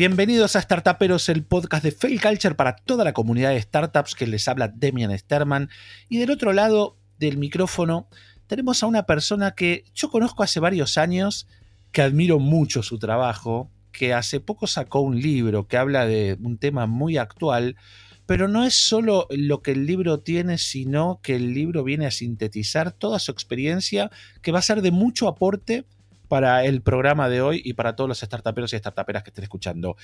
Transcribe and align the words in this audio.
Bienvenidos 0.00 0.56
a 0.56 0.62
Startuperos, 0.62 1.28
el 1.28 1.44
podcast 1.44 1.84
de 1.84 1.92
Fail 1.92 2.22
Culture 2.22 2.54
para 2.54 2.74
toda 2.74 3.04
la 3.04 3.12
comunidad 3.12 3.50
de 3.50 3.60
startups 3.60 4.14
que 4.14 4.26
les 4.26 4.48
habla 4.48 4.68
Demian 4.68 5.14
Sterman. 5.18 5.68
Y 6.08 6.16
del 6.16 6.30
otro 6.30 6.54
lado 6.54 6.96
del 7.18 7.36
micrófono 7.36 8.08
tenemos 8.46 8.82
a 8.82 8.86
una 8.86 9.04
persona 9.04 9.50
que 9.50 9.84
yo 9.94 10.08
conozco 10.08 10.42
hace 10.42 10.58
varios 10.58 10.96
años, 10.96 11.48
que 11.92 12.00
admiro 12.00 12.38
mucho 12.38 12.82
su 12.82 12.98
trabajo, 12.98 13.70
que 13.92 14.14
hace 14.14 14.40
poco 14.40 14.66
sacó 14.66 15.00
un 15.00 15.20
libro 15.20 15.68
que 15.68 15.76
habla 15.76 16.06
de 16.06 16.38
un 16.40 16.56
tema 16.56 16.86
muy 16.86 17.18
actual, 17.18 17.76
pero 18.24 18.48
no 18.48 18.64
es 18.64 18.72
solo 18.72 19.26
lo 19.28 19.60
que 19.60 19.72
el 19.72 19.84
libro 19.84 20.20
tiene, 20.20 20.56
sino 20.56 21.20
que 21.22 21.36
el 21.36 21.52
libro 21.52 21.84
viene 21.84 22.06
a 22.06 22.10
sintetizar 22.10 22.92
toda 22.92 23.18
su 23.18 23.32
experiencia, 23.32 24.10
que 24.40 24.50
va 24.50 24.60
a 24.60 24.62
ser 24.62 24.80
de 24.80 24.92
mucho 24.92 25.28
aporte 25.28 25.84
para 26.30 26.64
el 26.64 26.80
programa 26.80 27.28
de 27.28 27.42
hoy 27.42 27.60
y 27.64 27.72
para 27.72 27.96
todos 27.96 28.06
los 28.06 28.20
startuperos 28.20 28.72
y 28.72 28.78
startuperas 28.78 29.24
que 29.24 29.30
estén 29.30 29.42
escuchando. 29.42 29.96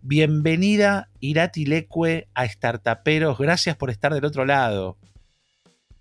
Bienvenida 0.00 1.10
Irati 1.20 1.66
Leque 1.66 2.26
a 2.32 2.48
Startuperos, 2.48 3.36
gracias 3.36 3.76
por 3.76 3.90
estar 3.90 4.14
del 4.14 4.24
otro 4.24 4.46
lado. 4.46 4.96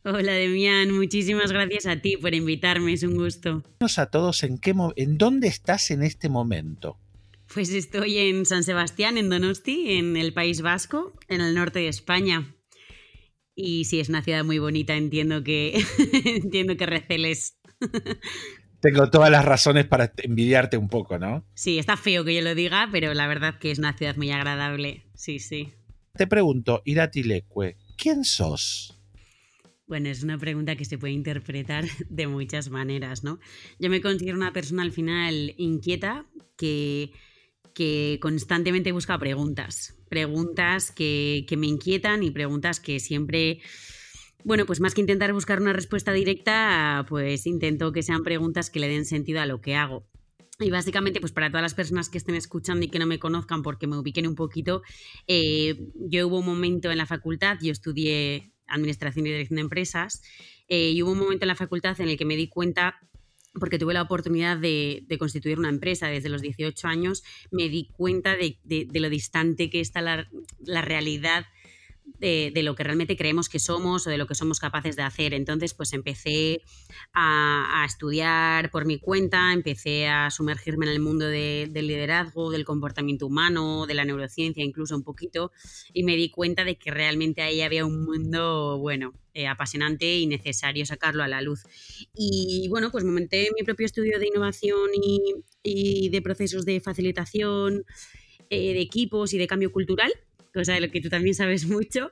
Hola 0.06 0.32
Demian, 0.32 0.90
muchísimas 0.92 1.52
gracias 1.52 1.86
a 1.86 1.98
ti 1.98 2.16
por 2.16 2.34
invitarme, 2.34 2.94
es 2.94 3.04
un 3.04 3.18
gusto. 3.18 3.62
a 3.98 4.06
todos 4.06 4.44
en 4.44 4.58
qué 4.58 4.74
en 4.96 5.18
dónde 5.18 5.50
estás 5.50 5.92
en 5.92 6.02
este 6.02 6.30
momento. 6.30 6.98
Pues 7.54 7.70
estoy 7.74 8.20
en 8.20 8.46
San 8.46 8.64
Sebastián, 8.64 9.18
en 9.18 9.30
Donosti, 9.30 9.98
en 9.98 10.16
el 10.16 10.34
País 10.34 10.62
Vasco, 10.62 11.12
en 11.28 11.42
el 11.42 11.54
norte 11.54 11.80
de 11.80 11.90
España. 11.90 12.56
Y 13.54 13.84
sí, 13.84 14.00
es 14.00 14.08
una 14.08 14.24
ciudad 14.24 14.46
muy 14.46 14.60
bonita, 14.60 14.96
entiendo 14.96 15.44
que 15.44 15.84
entiendo 16.26 16.78
que 16.78 16.86
receles. 16.86 17.60
Tengo 18.84 19.10
todas 19.10 19.32
las 19.32 19.46
razones 19.46 19.86
para 19.86 20.12
envidiarte 20.18 20.76
un 20.76 20.90
poco, 20.90 21.18
¿no? 21.18 21.46
Sí, 21.54 21.80
está 21.80 21.96
feo 21.96 22.26
que 22.26 22.36
yo 22.36 22.42
lo 22.42 22.54
diga, 22.54 22.90
pero 22.92 23.14
la 23.14 23.28
verdad 23.28 23.58
que 23.58 23.72
es 23.72 23.80
una 23.80 23.94
ciudad 23.94 24.18
muy 24.18 24.30
agradable. 24.30 25.06
Sí, 25.16 25.40
sí. 25.40 25.72
Te 26.18 26.28
pregunto, 26.28 26.82
Iratileque, 26.84 27.78
¿quién 27.96 28.26
sos? 28.26 29.02
Bueno, 29.88 30.10
es 30.10 30.22
una 30.22 30.38
pregunta 30.38 30.76
que 30.76 30.84
se 30.84 30.98
puede 30.98 31.14
interpretar 31.14 31.86
de 32.10 32.28
muchas 32.28 32.70
maneras, 32.70 33.24
¿no? 33.24 33.40
Yo 33.80 33.90
me 33.90 34.02
considero 34.02 34.36
una 34.36 34.52
persona 34.52 34.84
al 34.84 34.92
final 34.92 35.54
inquieta 35.56 36.26
que, 36.58 37.14
que 37.74 38.20
constantemente 38.22 38.92
busca 38.92 39.18
preguntas, 39.18 39.96
preguntas 40.10 40.92
que, 40.92 41.46
que 41.48 41.56
me 41.56 41.68
inquietan 41.68 42.22
y 42.22 42.32
preguntas 42.32 42.82
que 42.82 43.00
siempre 43.00 43.62
bueno, 44.44 44.66
pues 44.66 44.80
más 44.80 44.94
que 44.94 45.02
intentar 45.02 45.34
buscar 45.34 45.62
una 45.62 45.74
respuesta 45.74 46.12
directa, 46.12 47.06
pues 47.08 47.46
intento 47.46 47.92
que 47.92 48.04
sean 48.04 48.24
preguntas 48.24 48.70
que 48.70 48.80
le 48.80 48.88
den 48.88 49.06
sentido 49.06 49.42
a 49.42 49.46
lo 49.46 49.62
que 49.62 49.76
hago. 49.76 50.06
Y 50.60 50.70
básicamente, 50.70 51.20
pues 51.20 51.32
para 51.32 51.50
todas 51.50 51.64
las 51.64 51.74
personas 51.74 52.10
que 52.10 52.18
estén 52.18 52.36
escuchando 52.36 52.86
y 52.86 52.90
que 52.90 53.00
no 53.00 53.08
me 53.08 53.20
conozcan, 53.20 53.64
porque 53.64 53.88
me 53.88 53.98
ubiquen 53.98 54.28
un 54.28 54.36
poquito, 54.36 54.84
eh, 55.28 55.90
yo 55.96 56.28
hubo 56.28 56.40
un 56.40 56.46
momento 56.46 56.92
en 56.92 56.98
la 56.98 57.06
facultad, 57.06 57.58
yo 57.62 57.72
estudié 57.72 58.54
Administración 58.68 59.26
y 59.26 59.32
Dirección 59.32 59.56
de 59.56 59.62
Empresas, 59.62 60.22
eh, 60.68 60.92
y 60.92 61.02
hubo 61.02 61.12
un 61.12 61.20
momento 61.20 61.46
en 61.46 61.50
la 61.50 61.56
facultad 61.56 62.00
en 62.00 62.10
el 62.10 62.18
que 62.18 62.26
me 62.26 62.36
di 62.36 62.48
cuenta 62.48 63.00
porque 63.60 63.78
tuve 63.78 63.94
la 63.94 64.02
oportunidad 64.02 64.58
de, 64.58 65.06
constituir 65.20 65.60
una 65.60 65.70
empresa 65.70 66.08
desde 66.08 66.30
los 66.30 66.42
18 66.42 66.88
años, 66.88 67.24
me 67.52 67.70
di 67.70 67.90
cuenta 67.92 68.36
de, 68.36 68.88
lo 68.92 69.10
distante 69.10 69.70
que 69.70 69.80
está 69.80 70.02
la, 70.02 70.28
la 70.66 70.82
realidad 70.82 71.46
de, 72.06 72.64
lo 72.64 72.76
que 72.76 72.84
realmente 72.84 73.18
creemos 73.18 73.50
que 73.50 73.60
somos 73.60 74.08
o 74.08 74.10
de 74.10 74.18
lo 74.18 74.28
que 74.28 74.36
somos 74.36 74.60
capaces 74.60 74.96
de 74.96 75.04
hacer. 75.04 75.34
Entonces, 75.34 75.74
pues 75.74 75.94
empecé 75.94 76.62
a, 77.14 77.84
estudiar 77.86 78.72
por 78.72 78.86
mi 78.86 78.98
cuenta, 78.98 79.52
empecé 79.52 80.08
a 80.08 80.30
sumergirme 80.30 80.86
en 80.86 80.92
el 80.94 81.00
mundo 81.00 81.28
del 81.28 81.74
liderazgo, 81.74 82.50
del 82.52 82.66
comportamiento 82.66 83.28
humano, 83.28 83.86
de 83.86 83.94
la 83.94 84.06
neurociencia, 84.06 84.64
incluso 84.64 84.96
un 84.96 85.04
poquito, 85.04 85.52
y 85.94 86.04
me 86.04 86.16
di 86.16 86.30
cuenta 86.30 86.64
de 86.64 86.78
que 86.78 86.92
realmente 86.92 87.42
ahí 87.42 87.62
había 87.62 87.86
un 87.86 88.06
mundo, 88.06 88.78
bueno, 88.80 89.14
eh, 89.34 89.48
apasionante 89.48 90.18
y 90.18 90.28
necesario 90.28 90.86
sacarlo 90.86 91.24
a 91.24 91.28
la 91.28 91.42
luz. 91.42 91.64
Y 92.16 92.68
bueno, 92.70 92.92
pues 92.92 93.04
monté 93.04 93.50
mi 93.58 93.64
propio 93.64 93.86
estudio 93.86 94.20
de 94.20 94.28
innovación 94.28 94.92
y, 94.94 96.10
de 96.10 96.22
procesos 96.22 96.66
de 96.66 96.80
facilitación 96.80 97.86
eh, 98.50 98.74
de 98.74 98.82
equipos 98.82 99.34
y 99.34 99.38
de 99.38 99.48
cambio 99.48 99.72
cultural 99.72 100.14
cosa 100.54 100.74
de 100.74 100.82
lo 100.82 100.92
que 100.92 101.02
tú 101.02 101.10
también 101.10 101.36
sabes 101.36 101.66
mucho. 101.68 102.12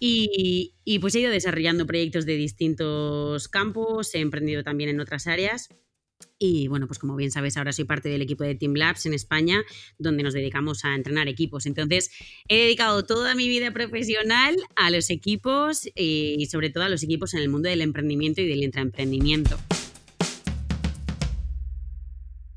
Y, 0.00 0.74
pues 1.00 1.14
he 1.14 1.20
ido 1.20 1.30
desarrollando 1.30 1.86
proyectos 1.86 2.26
de 2.26 2.36
distintos 2.36 3.48
campos, 3.48 4.14
he 4.14 4.20
emprendido 4.20 4.62
también 4.62 4.90
en 4.90 5.00
otras 5.00 5.26
áreas. 5.26 5.68
Y 6.38 6.68
bueno, 6.68 6.86
pues 6.86 6.98
como 6.98 7.16
bien 7.16 7.30
sabes, 7.30 7.56
ahora 7.56 7.72
soy 7.72 7.84
parte 7.84 8.08
del 8.08 8.22
equipo 8.22 8.44
de 8.44 8.54
Team 8.54 8.74
Labs 8.74 9.06
en 9.06 9.14
España, 9.14 9.62
donde 9.98 10.22
nos 10.22 10.34
dedicamos 10.34 10.84
a 10.84 10.94
entrenar 10.94 11.28
equipos. 11.28 11.66
Entonces, 11.66 12.10
he 12.48 12.56
dedicado 12.56 13.04
toda 13.04 13.34
mi 13.34 13.48
vida 13.48 13.72
profesional 13.72 14.56
a 14.76 14.90
los 14.90 15.10
equipos 15.10 15.88
y 15.94 16.46
sobre 16.50 16.70
todo 16.70 16.84
a 16.84 16.88
los 16.88 17.02
equipos 17.02 17.34
en 17.34 17.40
el 17.40 17.48
mundo 17.48 17.68
del 17.68 17.80
emprendimiento 17.80 18.40
y 18.40 18.48
del 18.48 18.62
intraemprendimiento. 18.62 19.58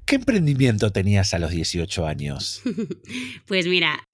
¿Qué 0.08 0.16
emprendimiento 0.16 0.90
tenías 0.92 1.34
a 1.34 1.40
los 1.40 1.52
18 1.52 2.08
años? 2.08 2.62
pues 3.46 3.68
mira, 3.68 4.08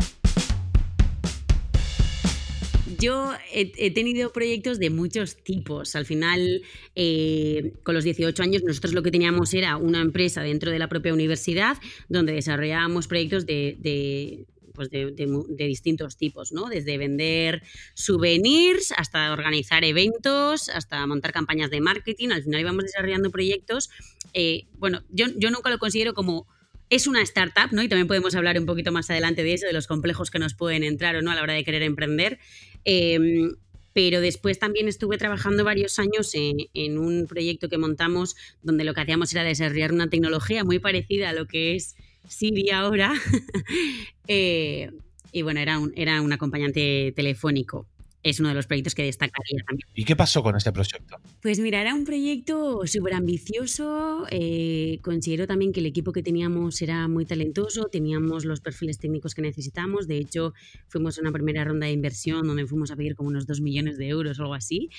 yo 3.04 3.34
he, 3.52 3.92
tenido 3.92 4.32
proyectos 4.32 4.80
de 4.80 4.90
muchos 4.90 5.36
tipos. 5.36 5.96
Al 5.98 6.06
final, 6.06 6.62
eh, 6.96 7.74
con 7.84 7.96
los 7.96 8.06
18 8.06 8.42
años, 8.42 8.64
nosotros 8.64 8.94
lo 8.94 9.04
que 9.04 9.12
teníamos 9.12 9.54
era 9.54 9.76
una 9.76 10.00
empresa 10.00 10.42
dentro 10.42 10.72
de 10.72 10.80
la 10.80 10.88
propia 10.88 11.14
universidad 11.14 11.78
donde 12.08 12.32
desarrollábamos 12.32 13.08
proyectos 13.08 13.46
de, 13.46 14.46
pues 14.74 14.90
distintos 14.90 16.16
tipos, 16.16 16.54
¿no? 16.54 16.70
Desde 16.70 16.98
vender 16.98 17.62
souvenirs 17.94 18.94
hasta 18.96 19.34
organizar 19.34 19.84
eventos, 19.84 20.70
hasta 20.70 21.06
montar 21.06 21.34
campañas 21.34 21.70
de 21.72 21.82
marketing. 21.82 22.30
Al 22.30 22.44
final 22.44 22.62
íbamos 22.62 22.86
desarrollando 22.86 23.32
proyectos. 23.32 23.90
Eh, 24.34 24.66
bueno, 24.76 25.04
yo, 25.10 25.26
yo 25.36 25.52
nunca 25.52 25.70
lo 25.70 25.78
considero 25.78 26.14
como 26.14 26.48
es 26.96 27.08
una 27.08 27.22
startup, 27.22 27.72
¿no? 27.72 27.82
Y 27.82 27.90
también 27.90 28.08
podemos 28.08 28.36
hablar 28.36 28.58
un 28.60 28.66
poquito 28.66 28.92
más 28.92 29.10
adelante 29.10 29.44
de 29.44 29.54
eso, 29.54 29.66
de 29.66 29.74
los 29.74 29.88
complejos 29.88 30.30
que 30.30 30.40
nos 30.40 30.54
pueden 30.54 30.84
entrar 30.84 31.16
o 31.16 31.22
no 31.22 31.32
a 31.32 31.36
la 31.36 31.42
hora 31.42 31.54
de 31.54 31.64
querer 31.64 31.82
emprender. 31.82 32.40
Em, 32.86 33.56
pero 33.94 34.22
después 34.22 34.60
también 34.60 34.88
estuve 34.88 35.18
trabajando 35.18 35.64
varios 35.64 36.00
años 36.00 36.32
en, 36.34 36.98
un 36.98 37.28
proyecto 37.28 37.70
que 37.70 37.78
montamos 37.78 38.36
donde 38.62 38.84
lo 38.84 38.94
que 38.94 39.02
hacíamos 39.02 39.32
era 39.34 39.44
desarrollar 39.44 39.92
una 39.92 40.10
tecnología 40.10 40.64
muy 40.64 40.80
parecida 40.80 41.30
a 41.30 41.34
lo 41.34 41.48
que 41.48 41.76
es 41.76 41.96
Siri 42.28 42.70
ahora. 42.72 43.14
Eh, 44.30 44.90
y 45.34 45.42
bueno, 45.42 45.60
era 45.60 45.80
un, 45.80 45.92
era 45.98 46.22
un 46.22 46.32
acompañante 46.32 47.12
telefónico 47.14 47.90
es 48.24 48.40
uno 48.40 48.50
de 48.50 48.56
los 48.56 48.66
proyectos 48.66 48.96
que 48.96 49.04
destacaría 49.04 49.64
también. 49.68 49.88
¿Y 49.94 50.06
qué 50.06 50.16
pasó 50.16 50.42
con 50.42 50.56
este 50.56 50.72
proyecto? 50.72 51.18
Pues 51.42 51.60
mira, 51.60 51.82
era 51.82 51.94
un 51.94 52.06
proyecto 52.06 52.82
súper 52.86 53.14
ambicioso. 53.14 54.26
Eh, 54.32 55.00
considero 55.02 55.46
también 55.46 55.74
que 55.74 55.82
el 55.82 55.86
equipo 55.86 56.14
que 56.14 56.24
teníamos 56.24 56.82
era 56.82 57.08
muy 57.08 57.26
talentoso, 57.26 57.86
teníamos 57.92 58.46
los 58.46 58.62
perfiles 58.62 58.98
técnicos 58.98 59.36
que 59.36 59.42
necesitamos. 59.42 60.08
De 60.08 60.18
hecho, 60.18 60.54
fuimos 60.88 61.18
a 61.18 61.22
una 61.22 61.32
primera 61.32 61.64
ronda 61.66 61.88
de 61.88 61.94
inversión 61.94 62.48
donde 62.48 62.66
fuimos 62.66 62.92
a 62.92 62.96
pedir 62.96 63.16
como 63.16 63.30
unos 63.30 63.46
2 63.46 63.62
millones 63.62 63.98
de 63.98 64.08
euros 64.08 64.40
o 64.40 64.44
algo 64.44 64.54
así. 64.56 64.90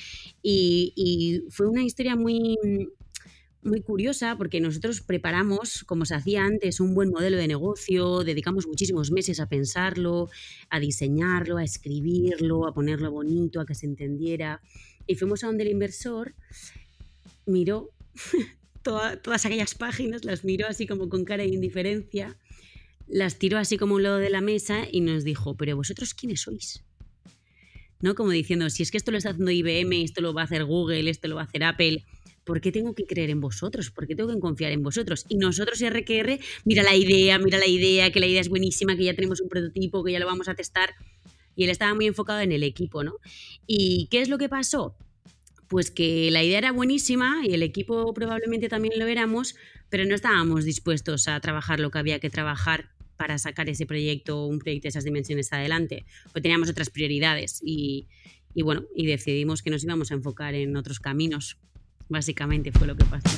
y 0.43 1.43
fue 1.51 1.67
una 1.67 1.83
historia 1.83 2.17
muy, 2.17 2.56
muy 3.65 3.81
curiosa 3.81 4.37
porque 4.37 4.61
nosotros 4.61 5.01
preparamos, 5.01 5.85
como 5.85 6.05
se 6.05 6.15
hacía 6.15 6.45
antes, 6.45 6.81
un 6.81 6.95
buen 6.95 7.11
modelo 7.11 7.37
de 7.37 7.49
negocio, 7.49 8.25
dedicamos 8.25 8.67
muchísimos 8.67 9.11
meses 9.11 9.41
a 9.41 9.49
pensarlo, 9.49 10.29
a 10.71 10.81
diseñarlo, 10.81 11.57
a 11.57 11.65
escribirlo, 11.65 12.67
a 12.67 12.75
ponerlo 12.75 13.11
bonito, 13.11 13.61
a 13.61 13.67
que 13.67 13.75
se 13.75 13.87
entendiera. 13.87 14.61
Y 15.07 15.17
fuimos 15.17 15.45
a 15.45 15.49
donde 15.49 15.65
el 15.65 15.71
inversor 15.71 16.35
miró 17.47 17.91
todas 18.83 19.47
aquellas 19.47 19.75
páginas, 19.75 20.25
las 20.25 20.45
miró 20.45 20.67
así 20.67 20.87
como 20.87 21.09
con 21.09 21.25
cara 21.25 21.43
de 21.43 21.49
indiferencia, 21.49 22.37
las 23.06 23.38
tiró 23.38 23.59
así 23.59 23.77
como 23.77 23.94
un 23.94 24.03
lado 24.03 24.19
de 24.19 24.31
la 24.31 24.41
mesa 24.41 24.87
y 24.91 25.00
nos 25.00 25.25
dijo, 25.25 25.56
pero 25.56 25.77
vosotros 25.77 26.15
quiénes 26.15 26.43
sois? 26.43 26.85
¿No? 28.00 28.15
Como 28.15 28.31
diciendo, 28.31 28.69
si 28.71 28.83
es 28.83 28.91
que 28.91 28.99
esto 28.99 29.11
lo 29.11 29.19
está 29.19 29.31
haciendo 29.31 29.50
IBM, 29.50 30.03
esto 30.03 30.21
lo 30.21 30.35
va 30.35 30.43
a 30.43 30.44
hacer 30.44 30.65
Google, 30.65 31.09
esto 31.09 31.29
lo 31.29 31.37
va 31.37 31.43
a 31.43 31.44
hacer 31.44 31.65
Apple, 31.65 32.05
¿por 32.44 32.61
qué 32.61 32.70
tengo 32.70 32.94
que 32.94 33.06
creer 33.06 33.31
en 33.31 33.41
vosotros? 33.41 33.91
¿Por 33.91 34.06
qué 34.06 34.14
tengo 34.14 34.32
que 34.32 34.41
confiar 34.41 34.73
en 34.73 34.82
vosotros? 34.82 35.25
Y 35.29 35.37
nosotros, 35.37 35.81
RQR, 35.81 36.38
mira 36.64 36.82
la 36.82 36.94
idea, 36.94 37.38
mira 37.38 37.58
la 37.58 37.67
idea, 37.67 38.12
que 38.12 38.20
la 38.20 38.26
idea 38.26 38.41
es 38.41 38.49
buenísima, 38.49 38.96
que 38.96 39.05
ya 39.05 39.14
tenemos 39.14 39.41
un 39.41 39.49
prototipo, 39.49 40.05
que 40.05 40.12
ya 40.12 40.19
lo 40.19 40.26
vamos 40.26 40.49
a 40.49 40.55
testar. 40.55 40.94
Y 41.56 41.64
él 41.64 41.70
estaba 41.70 41.94
muy 41.94 42.06
enfocado 42.06 42.41
en 42.41 42.52
el 42.52 42.62
equipo, 42.62 43.02
¿no? 43.02 43.14
¿Y 43.67 44.08
qué 44.11 44.20
es 44.20 44.29
lo 44.29 44.38
que 44.38 44.49
pasó? 44.49 44.96
Pues 45.69 45.91
que 45.91 46.31
la 46.31 46.43
idea 46.43 46.58
era 46.58 46.73
buenísima 46.73 47.43
y 47.44 47.55
el 47.55 47.62
equipo 47.62 48.12
probablemente 48.12 48.69
también 48.69 48.99
lo 48.99 49.06
éramos, 49.06 49.55
pero 49.88 50.05
no 50.05 50.14
estábamos 50.14 50.64
dispuestos 50.64 51.29
a 51.29 51.40
trabajar 51.40 51.81
lo 51.81 51.90
que 51.90 51.99
había 51.99 52.19
que 52.19 52.31
trabajar 52.31 52.90
para 53.17 53.38
sacar 53.38 53.69
ese 53.69 53.87
proyecto, 53.87 54.47
un 54.47 54.58
proyecto 54.58 54.85
de 54.85 54.88
esas 54.90 55.05
dimensiones 55.05 55.52
adelante. 55.52 56.05
Pues 56.32 56.43
teníamos 56.43 56.69
otras 56.69 56.90
prioridades 56.90 57.61
y, 57.64 58.08
y 58.55 58.62
bueno, 58.62 58.85
y 58.94 59.06
decidimos 59.06 59.62
que 59.62 59.70
nos 59.70 59.85
íbamos 59.85 60.11
a 60.11 60.14
enfocar 60.14 60.55
en 60.55 60.76
otros 60.76 61.00
caminos. 61.00 61.56
Básicamente 62.09 62.73
fue 62.73 62.87
lo 62.87 62.97
que 62.97 63.05
pasó. 63.05 63.31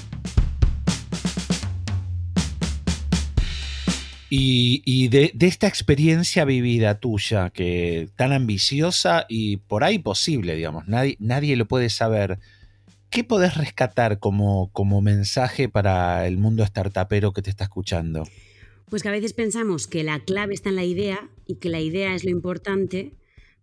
Y, 4.28 5.08
de, 5.08 5.32
esta 5.40 5.68
experiencia 5.68 6.44
vivida 6.44 6.98
tuya, 6.98 7.50
que 7.50 8.08
tan 8.16 8.32
ambiciosa 8.32 9.24
y 9.28 9.58
por 9.58 9.84
ahí 9.84 9.98
posible, 9.98 10.56
digamos, 10.56 10.88
nadie, 10.88 11.16
nadie 11.20 11.56
lo 11.56 11.66
puede 11.66 11.90
saber, 11.90 12.38
¿qué 13.08 13.22
podés 13.22 13.56
rescatar 13.56 14.18
como, 14.18 14.70
como 14.72 15.00
mensaje 15.00 15.68
para 15.68 16.26
el 16.26 16.38
mundo 16.38 16.66
startupero 16.66 17.32
que 17.32 17.42
te 17.42 17.50
está 17.50 17.64
escuchando? 17.64 18.24
Pues 18.90 19.02
que 19.02 19.08
a 19.08 19.12
veces 19.12 19.32
pensamos 19.32 19.86
que 19.86 20.02
la 20.02 20.20
clave 20.20 20.54
está 20.54 20.70
en 20.70 20.76
la 20.76 20.84
idea 20.84 21.28
y 21.46 21.56
que 21.56 21.68
la 21.68 21.80
idea 21.80 22.14
es 22.14 22.24
lo 22.24 22.30
importante, 22.30 23.14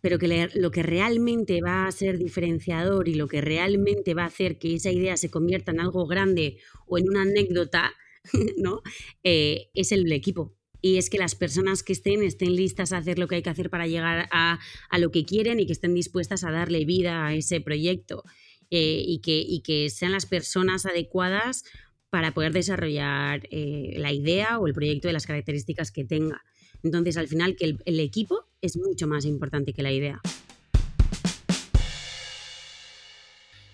pero 0.04 0.20
que 0.20 0.50
lo 0.56 0.70
que 0.70 0.84
realmente 0.84 1.62
va 1.62 1.88
a 1.88 1.92
ser 1.94 2.18
diferenciador 2.18 3.08
y 3.08 3.14
lo 3.14 3.30
que 3.30 3.40
realmente 3.40 4.14
va 4.14 4.24
a 4.24 4.28
hacer 4.28 4.60
que 4.60 4.76
esa 4.76 4.92
idea 4.92 5.16
se 5.16 5.32
convierta 5.32 5.72
en 5.72 5.80
algo 5.80 6.06
grande 6.08 6.58
o 6.86 6.98
en 6.98 7.08
una 7.08 7.22
anécdota, 7.22 7.94
¿no? 8.58 8.82
Eh, 9.24 9.70
es 9.74 9.94
el 9.94 10.12
equipo. 10.12 10.58
Y 10.82 10.98
es 10.98 11.10
que 11.10 11.18
las 11.18 11.36
personas 11.36 11.84
que 11.84 11.94
estén 11.94 12.22
estén 12.22 12.54
listas 12.54 12.92
a 12.92 12.98
hacer 12.98 13.18
lo 13.18 13.30
que 13.30 13.36
hay 13.36 13.44
que 13.44 13.50
hacer 13.50 13.70
para 13.70 13.88
llegar 13.88 14.28
a, 14.30 14.60
lo 15.00 15.10
que 15.10 15.24
quieren 15.24 15.62
y 15.62 15.66
que 15.66 15.72
estén 15.72 15.94
dispuestas 15.94 16.44
a 16.44 16.52
darle 16.52 16.84
vida 16.84 17.26
a 17.26 17.34
ese 17.34 17.62
proyecto. 17.62 18.24
Eh, 18.72 19.04
y, 19.08 19.22
que, 19.22 19.40
y 19.40 19.62
que 19.62 19.90
sean 19.90 20.12
las 20.12 20.26
personas 20.26 20.86
adecuadas 20.86 21.64
para 22.10 22.34
poder 22.34 22.52
desarrollar 22.52 23.48
eh, 23.52 23.94
la 23.98 24.12
idea 24.12 24.60
o 24.60 24.68
el 24.68 24.74
proyecto 24.74 25.08
de 25.08 25.14
las 25.14 25.26
características 25.26 25.94
que 25.94 26.04
tenga. 26.04 26.44
Entonces, 26.84 27.16
al 27.16 27.28
final, 27.28 27.56
que 27.56 27.78
el, 27.86 28.00
equipo 28.00 28.46
es 28.62 28.78
mucho 28.78 29.08
más 29.08 29.24
importante 29.26 29.74
que 29.74 29.82
la 29.82 29.92
idea. 29.92 30.22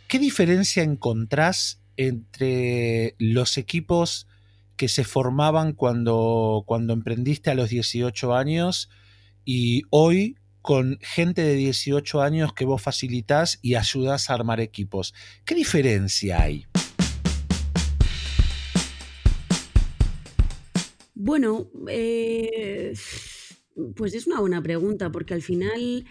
¿Qué 0.07 0.19
diferencia 0.19 0.83
encontrás 0.83 1.81
entre 1.97 3.15
los 3.17 3.57
equipos 3.57 4.27
que 4.75 4.87
se 4.87 5.03
formaban 5.03 5.73
cuando, 5.73 6.63
cuando 6.65 6.93
emprendiste 6.93 7.49
a 7.49 7.55
los 7.55 7.69
18 7.69 8.33
años 8.33 8.89
y 9.43 9.81
hoy 9.89 10.37
con 10.61 10.99
gente 11.01 11.41
de 11.41 11.55
18 11.55 12.21
años 12.21 12.53
que 12.53 12.65
vos 12.65 12.81
facilitas 12.81 13.59
y 13.61 13.75
ayudas 13.75 14.29
a 14.29 14.35
armar 14.35 14.59
equipos? 14.59 15.13
¿Qué 15.45 15.55
diferencia 15.55 16.41
hay? 16.41 16.65
Bueno, 21.21 21.69
eh, 21.89 22.93
pues 23.95 24.13
es 24.13 24.25
una 24.25 24.39
buena 24.39 24.63
pregunta, 24.63 25.11
porque 25.11 25.33
al 25.33 25.41
final 25.41 26.05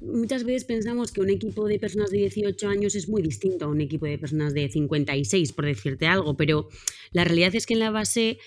muchas 0.00 0.44
veces 0.44 0.64
pensamos 0.64 1.12
que 1.12 1.20
un 1.20 1.28
equipo 1.28 1.66
de 1.66 1.78
personas 1.78 2.10
de 2.10 2.18
18 2.18 2.68
años 2.68 2.94
es 2.94 3.08
muy 3.08 3.20
distinto 3.20 3.66
a 3.66 3.68
un 3.68 3.82
equipo 3.82 4.06
de 4.06 4.16
personas 4.16 4.54
de 4.54 4.70
56, 4.70 5.52
por 5.52 5.66
decirte 5.66 6.06
algo, 6.06 6.38
pero 6.38 6.68
la 7.10 7.24
realidad 7.24 7.54
es 7.54 7.66
que 7.66 7.74
en 7.74 7.80
la 7.80 7.90
base 7.90 8.38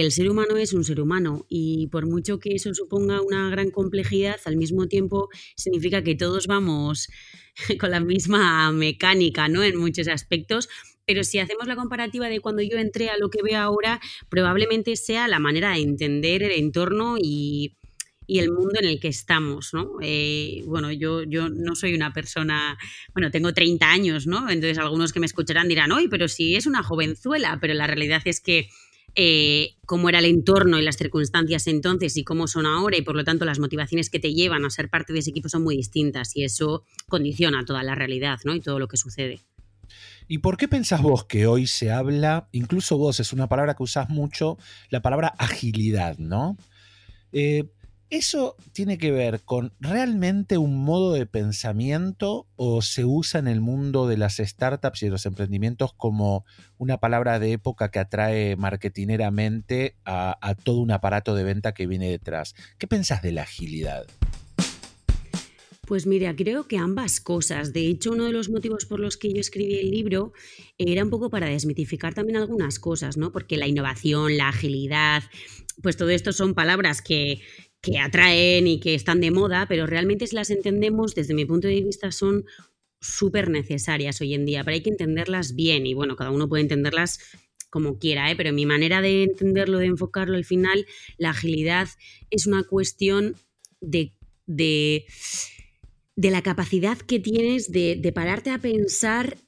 el 0.00 0.10
ser 0.10 0.30
humano 0.30 0.56
es 0.56 0.72
un 0.72 0.84
ser 0.84 1.02
humano 1.02 1.44
y 1.50 1.88
por 1.88 2.06
mucho 2.06 2.38
que 2.38 2.54
eso 2.54 2.72
suponga 2.72 3.20
una 3.20 3.50
gran 3.50 3.70
complejidad, 3.70 4.40
al 4.46 4.56
mismo 4.56 4.88
tiempo 4.88 5.28
significa 5.54 6.02
que 6.02 6.14
todos 6.14 6.46
vamos 6.46 7.10
con 7.78 7.90
la 7.90 8.00
misma 8.00 8.72
mecánica, 8.72 9.48
¿no? 9.48 9.62
En 9.62 9.76
muchos 9.76 10.08
aspectos, 10.08 10.70
pero 11.06 11.24
si 11.24 11.40
hacemos 11.40 11.66
la 11.66 11.76
comparativa 11.76 12.30
de 12.30 12.40
cuando 12.40 12.62
yo 12.62 12.78
entré 12.78 13.10
a 13.10 13.18
lo 13.18 13.28
que 13.28 13.42
veo 13.42 13.60
ahora, 13.60 14.00
probablemente 14.30 14.96
sea 14.96 15.28
la 15.28 15.38
manera 15.38 15.72
de 15.72 15.82
entender 15.82 16.42
el 16.42 16.52
entorno 16.52 17.16
y, 17.20 17.76
el 18.28 18.50
mundo 18.50 18.78
en 18.80 18.88
el 18.88 18.98
que 18.98 19.08
estamos, 19.08 19.74
¿no? 19.74 19.98
Eh, 20.00 20.62
bueno, 20.64 20.90
yo, 20.90 21.26
no 21.26 21.74
soy 21.74 21.94
una 21.94 22.14
persona, 22.14 22.78
bueno, 23.12 23.30
tengo 23.30 23.52
30 23.52 23.90
años, 23.90 24.26
¿no? 24.26 24.48
Entonces 24.48 24.78
algunos 24.78 25.12
que 25.12 25.20
me 25.20 25.26
escucharán 25.26 25.68
dirán, 25.68 25.92
oye, 25.92 26.08
pero 26.08 26.28
si 26.28 26.56
es 26.56 26.66
una 26.66 26.82
jovenzuela, 26.82 27.58
pero 27.60 27.74
la 27.74 27.86
realidad 27.86 28.22
es 28.24 28.40
que 28.40 28.70
eh, 29.14 29.74
cómo 29.84 30.08
era 30.08 30.20
el 30.20 30.24
entorno 30.24 30.78
y 30.78 30.82
las 30.82 30.96
circunstancias 30.96 31.66
entonces 31.66 32.16
y 32.16 32.24
cómo 32.24 32.48
son 32.48 32.64
ahora 32.64 32.96
y 32.96 33.02
por 33.02 33.14
lo 33.14 33.24
tanto 33.24 33.44
las 33.44 33.58
motivaciones 33.58 34.08
que 34.08 34.18
te 34.18 34.32
llevan 34.32 34.64
a 34.64 34.70
ser 34.70 34.88
parte 34.88 35.12
de 35.12 35.18
ese 35.18 35.30
equipo 35.30 35.50
son 35.50 35.62
muy 35.62 35.76
distintas 35.76 36.34
y 36.34 36.44
eso 36.44 36.84
condiciona 37.08 37.64
toda 37.64 37.82
la 37.82 37.94
realidad, 37.94 38.38
¿no? 38.44 38.54
Y 38.54 38.60
todo 38.60 38.78
lo 38.78 38.88
que 38.88 38.96
sucede. 38.96 39.40
¿Y 40.28 40.38
por 40.38 40.56
qué 40.56 40.66
pensás 40.66 41.02
vos 41.02 41.24
que 41.24 41.46
hoy 41.46 41.66
se 41.66 41.90
habla, 41.90 42.48
incluso 42.52 42.96
vos 42.96 43.20
es 43.20 43.34
una 43.34 43.48
palabra 43.48 43.74
que 43.74 43.82
usás 43.82 44.08
mucho, 44.08 44.56
la 44.88 45.02
palabra 45.02 45.28
agilidad, 45.36 46.16
¿no? 46.16 46.56
Eh, 47.32 47.64
¿Eso 48.12 48.56
tiene 48.74 48.98
que 48.98 49.10
ver 49.10 49.40
con 49.40 49.72
realmente 49.80 50.58
un 50.58 50.84
modo 50.84 51.14
de 51.14 51.24
pensamiento 51.24 52.46
o 52.56 52.82
se 52.82 53.06
usa 53.06 53.40
en 53.40 53.48
el 53.48 53.62
mundo 53.62 54.06
de 54.06 54.18
las 54.18 54.36
startups 54.36 55.02
y 55.02 55.06
de 55.06 55.12
los 55.12 55.24
emprendimientos 55.24 55.94
como 55.94 56.44
una 56.76 56.98
palabra 56.98 57.38
de 57.38 57.52
época 57.52 57.90
que 57.90 58.00
atrae 58.00 58.54
marketineramente 58.56 59.96
a, 60.04 60.54
todo 60.62 60.80
un 60.80 60.90
aparato 60.90 61.34
de 61.34 61.44
venta 61.44 61.72
que 61.72 61.86
viene 61.86 62.10
detrás? 62.10 62.54
¿Qué 62.76 62.86
pensás 62.86 63.22
de 63.22 63.32
la 63.32 63.44
agilidad? 63.44 64.06
Pues 65.86 66.06
mira, 66.06 66.36
creo 66.36 66.68
que 66.68 66.76
ambas 66.76 67.18
cosas. 67.18 67.72
De 67.72 67.86
hecho, 67.86 68.12
uno 68.12 68.26
de 68.26 68.32
los 68.32 68.50
motivos 68.50 68.84
por 68.84 69.00
los 69.00 69.16
que 69.16 69.32
yo 69.32 69.40
escribí 69.40 69.78
el 69.78 69.90
libro 69.90 70.34
era 70.76 71.02
un 71.02 71.08
poco 71.08 71.30
para 71.30 71.46
desmitificar 71.46 72.12
también 72.12 72.36
algunas 72.36 72.78
cosas, 72.78 73.16
¿no? 73.16 73.32
Porque 73.32 73.56
la 73.56 73.68
innovación, 73.68 74.36
la 74.36 74.50
agilidad, 74.50 75.22
pues 75.82 75.96
todo 75.96 76.10
esto 76.10 76.34
son 76.34 76.52
palabras 76.54 77.00
que, 77.00 77.40
que 77.82 77.98
atraen 77.98 78.66
y 78.66 78.80
que 78.80 78.94
están 78.94 79.20
de 79.20 79.30
moda, 79.30 79.66
pero 79.68 79.86
realmente 79.86 80.26
si 80.26 80.36
las 80.36 80.50
entendemos, 80.50 81.14
desde 81.14 81.34
mi 81.34 81.44
punto 81.44 81.68
de 81.68 81.82
vista, 81.82 82.12
son 82.12 82.44
súper 83.00 83.50
necesarias 83.50 84.20
hoy 84.20 84.34
en 84.34 84.46
día, 84.46 84.62
pero 84.64 84.74
hay 84.74 84.82
que 84.82 84.90
entenderlas 84.90 85.54
bien 85.54 85.86
y 85.86 85.94
bueno, 85.94 86.16
cada 86.16 86.30
uno 86.30 86.48
puede 86.48 86.62
entenderlas 86.62 87.18
como 87.68 87.98
quiera, 87.98 88.30
¿eh? 88.30 88.36
pero 88.36 88.52
mi 88.52 88.66
manera 88.66 89.00
de 89.00 89.24
entenderlo, 89.24 89.78
de 89.78 89.86
enfocarlo 89.86 90.36
al 90.36 90.44
final, 90.44 90.86
la 91.18 91.30
agilidad 91.30 91.88
es 92.30 92.46
una 92.46 92.62
cuestión 92.64 93.34
de, 93.80 94.12
de 94.46 95.06
de 96.16 96.30
la 96.30 96.42
capacidad 96.42 96.98
que 96.98 97.18
tienes 97.18 97.72
de, 97.72 98.12
pararte 98.14 98.50
a 98.50 98.58
pensar 98.58 99.38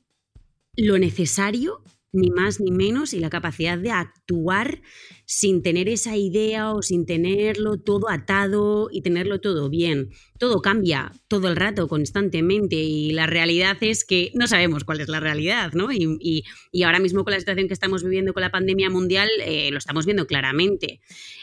lo 0.77 0.99
necesario, 0.99 1.83
ni 2.15 2.31
más 2.31 2.61
ni 2.61 2.71
menos, 2.71 3.13
y 3.13 3.21
la 3.21 3.31
capacidad 3.31 3.77
de 3.77 3.91
actuar 3.91 4.81
sin 5.27 5.63
tener 5.63 5.89
esa 5.89 6.17
idea 6.17 6.73
o 6.73 6.83
sin 6.83 7.07
tenerlo 7.07 7.79
todo 7.79 8.09
atado 8.09 8.89
y 8.91 9.03
tenerlo 9.03 9.41
todo 9.41 9.69
bien. 9.69 10.11
Todo 10.39 10.63
cambia 10.63 11.13
todo 11.29 11.49
el 11.49 11.57
rato, 11.57 11.89
constantemente, 11.89 12.77
y 12.77 13.13
la 13.13 13.27
realidad 13.27 13.77
es 13.81 14.05
que 14.05 14.31
no 14.35 14.47
sabemos 14.47 14.85
cuál 14.85 15.01
es 15.01 15.09
la 15.09 15.21
realidad, 15.21 15.73
¿no? 15.73 15.89
Y, 15.93 16.45
ahora 16.85 17.01
mismo 17.01 17.25
con 17.25 17.33
la 17.33 17.41
situación 17.41 17.69
que 17.69 17.75
estamos 17.75 18.03
viviendo 18.03 18.33
con 18.33 18.43
la 18.43 18.51
pandemia 18.51 18.91
mundial, 18.91 19.29
eh, 19.45 19.71
lo 19.71 19.79
estamos 19.79 20.05
viendo 20.05 20.27
claramente. 20.27 21.01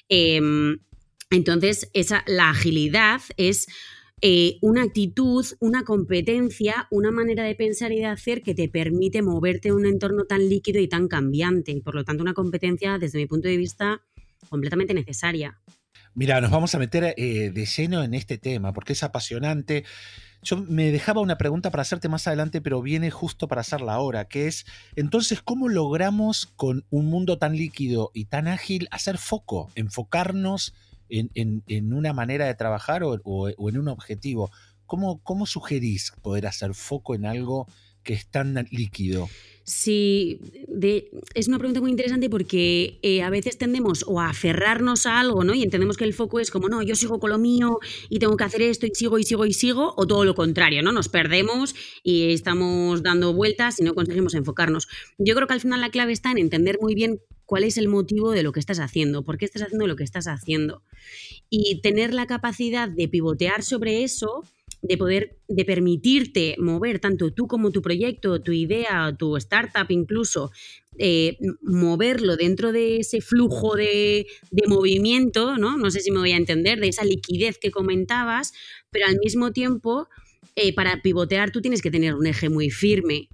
Em, 0.09 0.79
entonces, 1.31 1.89
esa, 1.93 2.23
la 2.27 2.49
agilidad 2.49 3.21
es 3.37 3.67
eh, 4.21 4.59
una 4.61 4.83
actitud, 4.83 5.45
una 5.59 5.83
competencia, 5.83 6.87
una 6.91 7.09
manera 7.09 7.43
de 7.43 7.55
pensar 7.55 7.91
y 7.91 7.99
de 7.99 8.05
hacer 8.05 8.43
que 8.43 8.53
te 8.53 8.69
permite 8.69 9.23
moverte 9.23 9.69
en 9.69 9.75
un 9.75 9.85
entorno 9.87 10.25
tan 10.25 10.47
líquido 10.47 10.79
y 10.79 10.87
tan 10.87 11.07
cambiante. 11.07 11.71
Y 11.71 11.81
por 11.81 11.95
lo 11.95 12.03
tanto, 12.03 12.21
una 12.21 12.33
competencia, 12.33 12.99
desde 12.99 13.17
mi 13.17 13.25
punto 13.25 13.47
de 13.47 13.57
vista, 13.57 14.01
completamente 14.49 14.93
necesaria. 14.93 15.59
Mira, 16.13 16.39
nos 16.39 16.51
vamos 16.51 16.75
a 16.75 16.79
meter 16.79 17.15
eh, 17.17 17.51
de 17.51 17.65
lleno 17.65 18.03
en 18.03 18.13
este 18.13 18.37
tema 18.37 18.73
porque 18.73 18.93
es 18.93 19.01
apasionante. 19.01 19.85
Yo 20.43 20.57
me 20.57 20.91
dejaba 20.91 21.21
una 21.21 21.37
pregunta 21.37 21.71
para 21.71 21.81
hacerte 21.81 22.09
más 22.09 22.27
adelante, 22.27 22.61
pero 22.61 22.81
viene 22.81 23.11
justo 23.11 23.47
para 23.47 23.61
hacerla 23.61 23.93
ahora, 23.93 24.25
que 24.25 24.47
es, 24.47 24.65
entonces, 24.95 25.41
¿cómo 25.41 25.69
logramos 25.69 26.47
con 26.55 26.85
un 26.89 27.05
mundo 27.05 27.37
tan 27.37 27.55
líquido 27.55 28.11
y 28.13 28.25
tan 28.25 28.47
ágil 28.47 28.87
hacer 28.91 29.17
foco, 29.17 29.71
enfocarnos 29.75 30.73
en, 31.11 31.93
una 31.93 32.13
manera 32.13 32.45
de 32.45 32.55
trabajar 32.55 33.03
o, 33.03 33.49
en 33.49 33.77
un 33.77 33.87
objetivo. 33.87 34.51
¿Cómo, 34.85 35.21
¿Cómo 35.23 35.45
sugerís 35.45 36.13
poder 36.21 36.47
hacer 36.47 36.73
foco 36.73 37.15
en 37.15 37.25
algo 37.25 37.67
que 38.03 38.13
es 38.13 38.27
tan 38.27 38.53
líquido? 38.71 39.29
Sí, 39.63 40.39
es 41.35 41.47
una 41.47 41.59
pregunta 41.59 41.81
muy 41.81 41.91
interesante 41.91 42.29
porque 42.29 42.99
eh, 43.03 43.21
a 43.21 43.29
veces 43.29 43.57
tendemos 43.57 44.03
o 44.07 44.19
a 44.19 44.29
aferrarnos 44.29 45.05
a 45.05 45.19
algo, 45.19 45.43
¿no? 45.43 45.53
Y 45.53 45.61
entendemos 45.61 45.97
que 45.97 46.03
el 46.03 46.13
foco 46.13 46.39
es 46.39 46.49
como, 46.49 46.67
no, 46.67 46.81
yo 46.81 46.95
sigo 46.95 47.19
con 47.19 47.29
lo 47.29 47.37
mío 47.37 47.79
y 48.09 48.19
tengo 48.19 48.35
que 48.37 48.43
hacer 48.43 48.63
esto 48.63 48.87
y 48.87 48.91
sigo 48.93 49.19
y 49.19 49.23
sigo 49.23 49.45
y 49.45 49.53
sigo, 49.53 49.93
o 49.97 50.07
todo 50.07 50.25
lo 50.25 50.33
contrario, 50.33 50.81
¿no? 50.81 50.91
Nos 50.91 51.09
perdemos 51.09 51.75
y 52.03 52.33
estamos 52.33 53.03
dando 53.03 53.33
vueltas 53.33 53.79
y 53.79 53.83
no 53.83 53.93
conseguimos 53.93 54.33
enfocarnos. 54.33 54.87
Yo 55.19 55.35
creo 55.35 55.47
que 55.47 55.53
al 55.53 55.61
final 55.61 55.79
la 55.79 55.91
clave 55.91 56.11
está 56.11 56.31
en 56.31 56.39
entender 56.39 56.79
muy 56.81 56.95
bien 56.95 57.21
cuál 57.45 57.63
es 57.63 57.77
el 57.77 57.87
motivo 57.87 58.31
de 58.31 58.43
lo 58.43 58.53
que 58.53 58.59
estás 58.59 58.79
haciendo, 58.79 59.23
por 59.23 59.37
qué 59.37 59.45
estás 59.45 59.61
haciendo 59.61 59.85
lo 59.85 59.95
que 59.95 60.03
estás 60.03 60.27
haciendo. 60.27 60.83
Y 61.49 61.81
tener 61.81 62.13
la 62.13 62.25
capacidad 62.25 62.89
de 62.89 63.07
pivotear 63.07 63.61
sobre 63.61 64.03
eso, 64.03 64.43
de 64.81 64.97
poder, 64.97 65.37
de 65.47 65.65
permitirte 65.65 66.55
mover 66.57 66.99
tanto 66.99 67.31
tú 67.31 67.47
como 67.47 67.71
tu 67.71 67.81
proyecto, 67.81 68.41
tu 68.41 68.51
idea, 68.51 69.15
tu 69.17 69.37
startup 69.37 69.85
incluso, 69.89 70.51
eh, 70.97 71.37
moverlo 71.61 72.35
dentro 72.35 72.71
de 72.71 72.97
ese 72.97 73.21
flujo 73.21 73.75
de, 73.75 74.25
movimiento, 74.67 75.57
¿no? 75.57 75.77
No 75.77 75.91
sé 75.91 75.99
si 76.01 76.11
me 76.11 76.19
voy 76.19 76.31
a 76.31 76.37
entender, 76.37 76.79
de 76.79 76.89
esa 76.89 77.05
liquidez 77.05 77.57
que 77.59 77.71
comentabas, 77.71 78.53
pero 78.89 79.05
al 79.07 79.17
mismo 79.17 79.51
tiempo, 79.51 80.07
eh, 80.55 80.73
para 80.73 81.01
pivotear 81.01 81.51
tú 81.51 81.61
tienes 81.61 81.81
que 81.81 81.91
tener 81.91 82.13
un 82.15 82.27
eje 82.27 82.49
muy 82.49 82.69
firme 82.69 83.29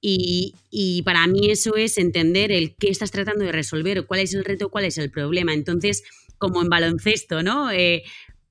Y, 0.00 0.54
y, 0.70 1.02
para 1.02 1.26
mí 1.26 1.50
eso 1.50 1.76
es 1.76 1.96
entender 1.98 2.50
el 2.52 2.74
qué 2.76 2.90
estás 2.90 3.12
tratando 3.12 3.44
de 3.44 3.52
resolver, 3.52 4.06
cuál 4.06 4.20
es 4.20 4.34
el 4.34 4.44
reto, 4.44 4.68
cuál 4.68 4.84
es 4.84 4.98
el 4.98 5.10
problema. 5.10 5.54
Entonces, 5.54 6.02
como 6.38 6.60
en 6.60 6.68
baloncesto, 6.68 7.42
¿no? 7.42 7.70
Eh, 7.70 8.02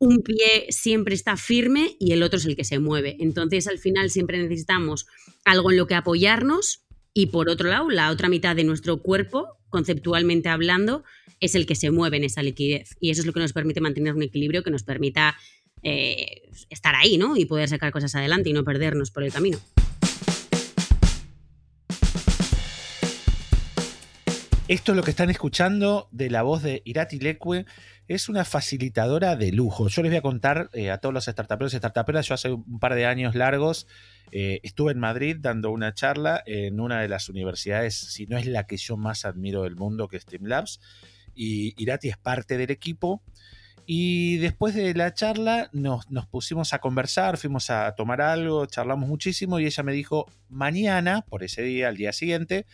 un 0.01 0.23
pie 0.23 0.65
siempre 0.69 1.13
está 1.13 1.37
firme 1.37 1.95
y 1.99 2.11
el 2.11 2.23
otro 2.23 2.39
es 2.39 2.45
el 2.45 2.55
que 2.55 2.63
se 2.63 2.79
mueve. 2.79 3.17
Entonces, 3.19 3.67
al 3.67 3.77
final 3.77 4.09
siempre 4.09 4.39
necesitamos 4.39 5.05
algo 5.45 5.69
en 5.69 5.77
lo 5.77 5.85
que 5.85 5.93
apoyarnos 5.93 6.83
y 7.13 7.27
por 7.27 7.49
otro 7.49 7.69
lado, 7.69 7.87
la 7.91 8.09
otra 8.09 8.27
mitad 8.27 8.55
de 8.55 8.63
nuestro 8.63 9.03
cuerpo, 9.03 9.59
conceptualmente 9.69 10.49
hablando, 10.49 11.03
es 11.39 11.53
el 11.53 11.67
que 11.67 11.75
se 11.75 11.91
mueve 11.91 12.17
en 12.17 12.23
esa 12.23 12.41
liquidez. 12.41 12.97
Y 12.99 13.11
eso 13.11 13.21
es 13.21 13.27
lo 13.27 13.33
que 13.33 13.41
nos 13.41 13.53
permite 13.53 13.79
mantener 13.79 14.15
un 14.15 14.23
equilibrio 14.23 14.63
que 14.63 14.71
nos 14.71 14.81
permita 14.81 15.37
eh, 15.83 16.49
estar 16.71 16.95
ahí, 16.95 17.19
¿no? 17.19 17.37
Y 17.37 17.45
poder 17.45 17.69
sacar 17.69 17.91
cosas 17.91 18.15
adelante 18.15 18.49
y 18.49 18.53
no 18.53 18.63
perdernos 18.63 19.11
por 19.11 19.23
el 19.23 19.31
camino. 19.31 19.59
Esto 24.71 24.93
es 24.93 24.95
lo 24.95 25.03
que 25.03 25.11
están 25.11 25.29
escuchando 25.29 26.07
de 26.11 26.29
la 26.29 26.43
voz 26.43 26.63
de 26.63 26.81
Irati 26.85 27.19
Leque. 27.19 27.65
Es 28.07 28.29
una 28.29 28.45
facilitadora 28.45 29.35
de 29.35 29.51
lujo. 29.51 29.89
Yo 29.89 30.01
les 30.01 30.11
voy 30.11 30.19
a 30.19 30.21
contar 30.21 30.69
eh, 30.71 30.91
a 30.91 30.97
todos 30.99 31.13
los 31.13 31.25
startuperos 31.25 31.73
y 31.73 31.77
startuperas. 31.77 32.25
Yo 32.25 32.35
hace 32.35 32.51
un 32.51 32.79
par 32.79 32.95
de 32.95 33.05
años 33.05 33.35
largos 33.35 33.85
eh, 34.31 34.61
estuve 34.63 34.93
en 34.93 34.99
Madrid 34.99 35.35
dando 35.41 35.71
una 35.71 35.93
charla 35.93 36.41
en 36.45 36.79
una 36.79 37.01
de 37.01 37.09
las 37.09 37.27
universidades, 37.27 37.95
si 37.95 38.27
no 38.27 38.37
es 38.37 38.45
la 38.45 38.65
que 38.65 38.77
yo 38.77 38.95
más 38.95 39.25
admiro 39.25 39.63
del 39.63 39.75
mundo, 39.75 40.07
que 40.07 40.15
es 40.15 40.25
Labs. 40.39 40.79
Y 41.35 41.73
Irati 41.75 42.07
es 42.07 42.17
parte 42.17 42.55
del 42.55 42.71
equipo. 42.71 43.21
Y 43.85 44.37
después 44.37 44.73
de 44.73 44.93
la 44.93 45.13
charla 45.13 45.69
nos, 45.73 46.09
nos, 46.09 46.27
pusimos 46.27 46.71
a 46.71 46.79
conversar, 46.79 47.35
fuimos 47.35 47.69
a 47.69 47.93
tomar 47.95 48.21
algo, 48.21 48.65
charlamos 48.67 49.09
muchísimo 49.09 49.59
y 49.59 49.65
ella 49.65 49.83
me 49.83 49.91
dijo, 49.91 50.31
mañana, 50.47 51.25
por 51.27 51.43
ese 51.43 51.61
día, 51.61 51.89
al 51.89 51.97
día 51.97 52.13
siguiente, 52.13 52.65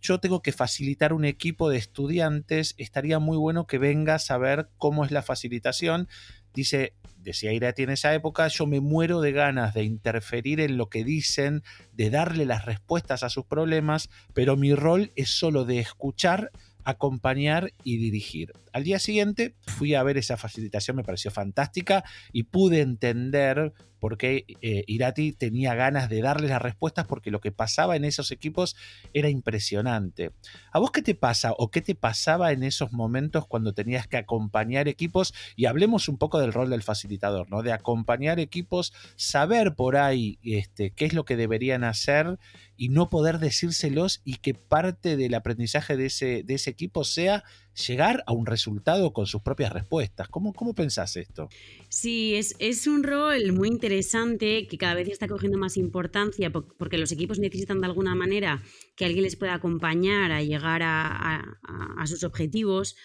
yo 0.00 0.18
tengo 0.20 0.42
que 0.42 0.52
facilitar 0.52 1.12
un 1.12 1.24
equipo 1.24 1.68
de 1.70 1.78
estudiantes, 1.78 2.74
estaría 2.78 3.18
muy 3.18 3.36
bueno 3.36 3.66
que 3.66 3.78
vengas 3.78 4.30
a 4.30 4.38
ver 4.38 4.68
cómo 4.78 5.04
es 5.04 5.10
la 5.10 5.22
facilitación. 5.22 6.08
Dice, 6.54 6.94
decía 7.18 7.52
Irati 7.52 7.82
en 7.82 7.90
esa 7.90 8.14
época, 8.14 8.48
yo 8.48 8.66
me 8.66 8.80
muero 8.80 9.20
de 9.20 9.32
ganas 9.32 9.74
de 9.74 9.84
interferir 9.84 10.60
en 10.60 10.76
lo 10.76 10.88
que 10.88 11.04
dicen, 11.04 11.62
de 11.92 12.10
darle 12.10 12.46
las 12.46 12.64
respuestas 12.64 13.22
a 13.22 13.28
sus 13.28 13.44
problemas, 13.44 14.08
pero 14.34 14.56
mi 14.56 14.74
rol 14.74 15.12
es 15.16 15.30
solo 15.30 15.64
de 15.64 15.80
escuchar 15.80 16.50
acompañar 16.88 17.74
y 17.84 17.98
dirigir. 17.98 18.52
Al 18.72 18.82
día 18.82 18.98
siguiente 18.98 19.54
fui 19.66 19.94
a 19.94 20.02
ver 20.02 20.16
esa 20.16 20.38
facilitación, 20.38 20.96
me 20.96 21.04
pareció 21.04 21.30
fantástica 21.30 22.02
y 22.32 22.44
pude 22.44 22.80
entender 22.80 23.74
por 23.98 24.18
qué 24.18 24.44
eh, 24.62 24.84
Irati 24.86 25.32
tenía 25.32 25.74
ganas 25.74 26.08
de 26.08 26.20
darles 26.20 26.50
las 26.50 26.62
respuestas 26.62 27.06
porque 27.06 27.30
lo 27.30 27.40
que 27.40 27.52
pasaba 27.52 27.96
en 27.96 28.04
esos 28.04 28.30
equipos 28.30 28.76
era 29.12 29.28
impresionante. 29.28 30.32
¿A 30.72 30.78
vos 30.78 30.90
qué 30.90 31.02
te 31.02 31.14
pasa 31.14 31.52
o 31.56 31.70
qué 31.70 31.80
te 31.80 31.94
pasaba 31.94 32.52
en 32.52 32.62
esos 32.62 32.92
momentos 32.92 33.46
cuando 33.46 33.72
tenías 33.72 34.06
que 34.06 34.16
acompañar 34.16 34.88
equipos? 34.88 35.34
Y 35.56 35.66
hablemos 35.66 36.08
un 36.08 36.18
poco 36.18 36.38
del 36.38 36.52
rol 36.52 36.70
del 36.70 36.82
facilitador, 36.82 37.50
¿no? 37.50 37.62
De 37.62 37.72
acompañar 37.72 38.40
equipos, 38.40 38.92
saber 39.16 39.74
por 39.74 39.96
ahí 39.96 40.38
este, 40.42 40.90
qué 40.90 41.04
es 41.04 41.12
lo 41.12 41.24
que 41.24 41.36
deberían 41.36 41.84
hacer 41.84 42.38
y 42.76 42.90
no 42.90 43.08
poder 43.08 43.38
decírselos 43.38 44.20
y 44.24 44.36
que 44.36 44.54
parte 44.54 45.16
del 45.16 45.34
aprendizaje 45.34 45.96
de 45.96 46.06
ese, 46.06 46.42
de 46.44 46.54
ese 46.54 46.70
equipo 46.70 47.04
sea 47.04 47.44
llegar 47.86 48.24
a 48.26 48.32
un 48.32 48.46
resultado 48.46 49.12
con 49.12 49.26
sus 49.26 49.42
propias 49.42 49.72
respuestas. 49.72 50.28
¿Cómo, 50.28 50.52
cómo 50.52 50.74
pensás 50.74 51.16
esto? 51.16 51.48
Sí, 51.88 52.34
es, 52.34 52.54
es, 52.58 52.86
un 52.86 53.02
rol 53.02 53.52
muy 53.52 53.68
interesante 53.68 54.66
que 54.66 54.78
cada 54.78 54.94
vez 54.94 55.08
está 55.08 55.28
cogiendo 55.28 55.58
más 55.58 55.76
importancia 55.76 56.50
porque 56.50 56.98
los 56.98 57.12
equipos 57.12 57.38
necesitan 57.38 57.80
de 57.80 57.86
alguna 57.86 58.14
manera 58.14 58.62
que 58.96 59.04
alguien 59.04 59.24
les 59.24 59.36
pueda 59.36 59.54
acompañar 59.54 60.32
a 60.32 60.42
llegar 60.42 60.82
a, 60.82 61.58
a 61.98 62.06
sus 62.06 62.24
objetivos, 62.24 62.96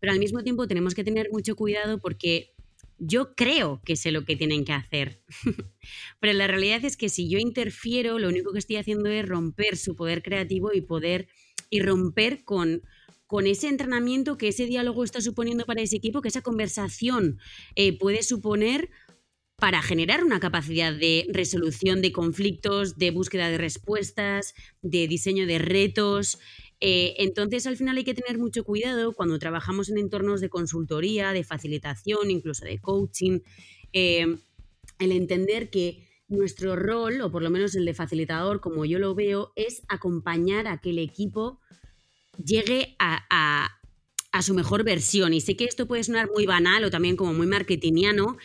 pero 0.00 0.12
al 0.12 0.18
mismo 0.18 0.42
tiempo 0.42 0.66
tenemos 0.66 0.94
que 0.94 1.04
tener 1.04 1.28
mucho 1.30 1.56
cuidado 1.56 1.98
porque 1.98 2.52
yo 3.04 3.34
creo 3.34 3.80
que 3.84 3.96
sé 3.96 4.12
lo 4.12 4.24
que 4.24 4.36
tienen 4.36 4.64
que 4.64 4.72
hacer. 4.72 5.22
Pero 6.20 6.32
la 6.34 6.46
realidad 6.46 6.84
es 6.84 6.96
que 6.96 7.08
si 7.08 7.28
yo 7.28 7.38
interfiero, 7.38 8.18
lo 8.18 8.28
único 8.28 8.52
que 8.52 8.60
estoy 8.60 8.76
haciendo 8.76 9.10
es 9.10 9.26
romper 9.26 9.76
su 9.76 9.96
poder 9.96 10.22
creativo 10.22 10.72
y 10.72 10.82
poder 10.82 11.26
y 11.68 11.80
romper 11.80 12.44
con, 12.44 12.82
con 13.32 13.46
ese 13.46 13.68
entrenamiento 13.68 14.36
que 14.36 14.48
ese 14.48 14.66
diálogo 14.66 15.04
está 15.04 15.22
suponiendo 15.22 15.64
para 15.64 15.80
ese 15.80 15.96
equipo, 15.96 16.20
que 16.20 16.28
esa 16.28 16.42
conversación 16.42 17.38
eh, 17.76 17.98
puede 17.98 18.22
suponer 18.22 18.90
para 19.56 19.80
generar 19.80 20.22
una 20.22 20.38
capacidad 20.38 20.92
de 20.92 21.26
resolución 21.30 22.02
de 22.02 22.12
conflictos, 22.12 22.98
de 22.98 23.10
búsqueda 23.10 23.48
de 23.48 23.56
respuestas, 23.56 24.52
de 24.82 25.08
diseño 25.08 25.46
de 25.46 25.58
retos. 25.58 26.40
Eh, 26.80 27.14
entonces, 27.16 27.66
al 27.66 27.78
final 27.78 27.96
hay 27.96 28.04
que 28.04 28.12
tener 28.12 28.38
mucho 28.38 28.64
cuidado 28.64 29.14
cuando 29.14 29.38
trabajamos 29.38 29.88
en 29.88 29.96
entornos 29.96 30.42
de 30.42 30.50
consultoría, 30.50 31.32
de 31.32 31.42
facilitación, 31.42 32.30
incluso 32.30 32.66
de 32.66 32.82
coaching, 32.82 33.40
eh, 33.94 34.26
el 34.98 35.10
entender 35.10 35.70
que 35.70 36.06
nuestro 36.28 36.76
rol, 36.76 37.22
o 37.22 37.32
por 37.32 37.42
lo 37.42 37.48
menos 37.48 37.74
el 37.76 37.86
de 37.86 37.94
facilitador, 37.94 38.60
como 38.60 38.84
yo 38.84 38.98
lo 38.98 39.14
veo, 39.14 39.54
es 39.56 39.84
acompañar 39.88 40.66
a 40.66 40.82
que 40.82 40.90
el 40.90 40.98
equipo 40.98 41.60
llegue 42.36 42.96
a, 42.98 43.68
su 44.40 44.54
mejor 44.54 44.82
versión. 44.82 45.34
Y 45.34 45.40
sé 45.40 45.56
que 45.56 45.64
esto 45.64 45.86
puede 45.86 46.04
sonar 46.04 46.28
muy 46.30 46.46
banal 46.46 46.84
o 46.84 46.90
también 46.90 47.16
como 47.16 47.32
muy 47.32 47.46
marketingiano, 47.46 48.38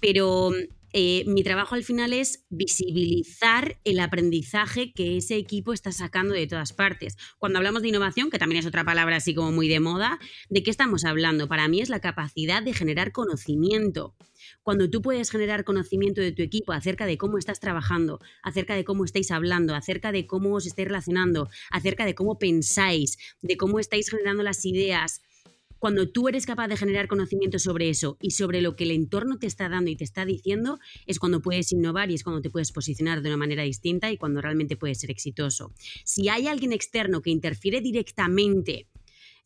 pero 0.00 0.50
eh, 0.96 1.24
mi 1.26 1.42
trabajo 1.42 1.74
al 1.74 1.82
final 1.82 2.12
es 2.12 2.46
visibilizar 2.50 3.80
el 3.82 3.98
aprendizaje 3.98 4.92
que 4.92 5.16
ese 5.16 5.34
equipo 5.34 5.72
está 5.72 5.90
sacando 5.90 6.34
de 6.34 6.46
todas 6.46 6.72
partes. 6.72 7.16
Cuando 7.36 7.58
hablamos 7.58 7.82
de 7.82 7.88
innovación, 7.88 8.30
que 8.30 8.38
también 8.38 8.60
es 8.60 8.66
otra 8.66 8.84
palabra 8.84 9.16
así 9.16 9.34
como 9.34 9.50
muy 9.50 9.66
de 9.66 9.80
moda, 9.80 10.20
¿de 10.50 10.62
qué 10.62 10.70
estamos 10.70 11.04
hablando? 11.04 11.48
Para 11.48 11.66
mí 11.66 11.80
es 11.80 11.88
la 11.88 12.00
capacidad 12.00 12.62
de 12.62 12.74
generar 12.74 13.10
conocimiento 13.10 14.14
cuando 14.62 14.88
tú 14.88 15.02
puedes 15.02 15.30
generar 15.30 15.64
conocimiento 15.64 16.20
de 16.20 16.30
tu 16.30 16.42
equipo 16.42 16.72
acerca 16.72 17.06
de 17.06 17.18
cómo 17.18 17.38
estás 17.38 17.58
trabajando, 17.58 18.20
acerca 18.42 18.76
de 18.76 18.84
cómo 18.84 19.04
estáis 19.04 19.32
hablando, 19.32 19.74
acerca 19.74 20.12
de 20.12 20.28
cómo 20.28 20.54
os 20.54 20.66
estáis 20.66 20.86
relacionando, 20.86 21.48
acerca 21.70 22.04
de 22.04 22.14
cómo 22.14 22.38
pensáis, 22.38 23.18
de 23.42 23.56
cómo 23.56 23.80
estáis 23.80 24.10
generando 24.10 24.44
las 24.44 24.64
ideas, 24.64 25.22
cuando 25.84 26.08
tú 26.08 26.28
eres 26.30 26.46
capaz 26.46 26.68
de 26.68 26.78
generar 26.78 27.08
conocimiento 27.08 27.58
sobre 27.58 27.90
eso 27.90 28.16
y 28.22 28.30
sobre 28.30 28.62
lo 28.62 28.74
que 28.74 28.84
el 28.84 28.90
entorno 28.90 29.38
te 29.38 29.46
está 29.46 29.68
dando 29.68 29.90
y 29.90 29.96
te 29.96 30.04
está 30.04 30.24
diciendo, 30.24 30.78
es 31.04 31.18
cuando 31.18 31.42
puedes 31.42 31.72
innovar 31.72 32.10
y 32.10 32.14
es 32.14 32.24
cuando 32.24 32.40
te 32.40 32.48
puedes 32.48 32.72
posicionar 32.72 33.20
de 33.20 33.28
una 33.28 33.36
manera 33.36 33.64
distinta 33.64 34.10
y 34.10 34.16
cuando 34.16 34.40
realmente 34.40 34.78
puedes 34.78 34.98
ser 34.98 35.10
exitoso. 35.10 35.74
Si 36.02 36.30
hay 36.30 36.46
alguien 36.46 36.72
externo 36.72 37.20
que 37.20 37.28
interfiere 37.28 37.82
directamente 37.82 38.88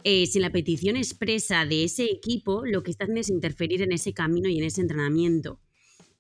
eh, 0.05 0.27
si 0.27 0.39
la 0.39 0.53
petición 0.53 0.95
expresa 0.95 1.67
de 1.67 1.83
ese 1.83 2.05
equipo, 2.05 2.65
lo 2.65 2.85
que 2.85 2.93
está 2.93 3.03
haciendo 3.03 3.21
es 3.21 3.31
interferir 3.31 3.83
en 3.83 3.91
ese 3.91 4.13
camino 4.13 4.49
y 4.49 4.59
en 4.59 4.65
ese 4.65 4.81
entrenamiento. 4.81 5.59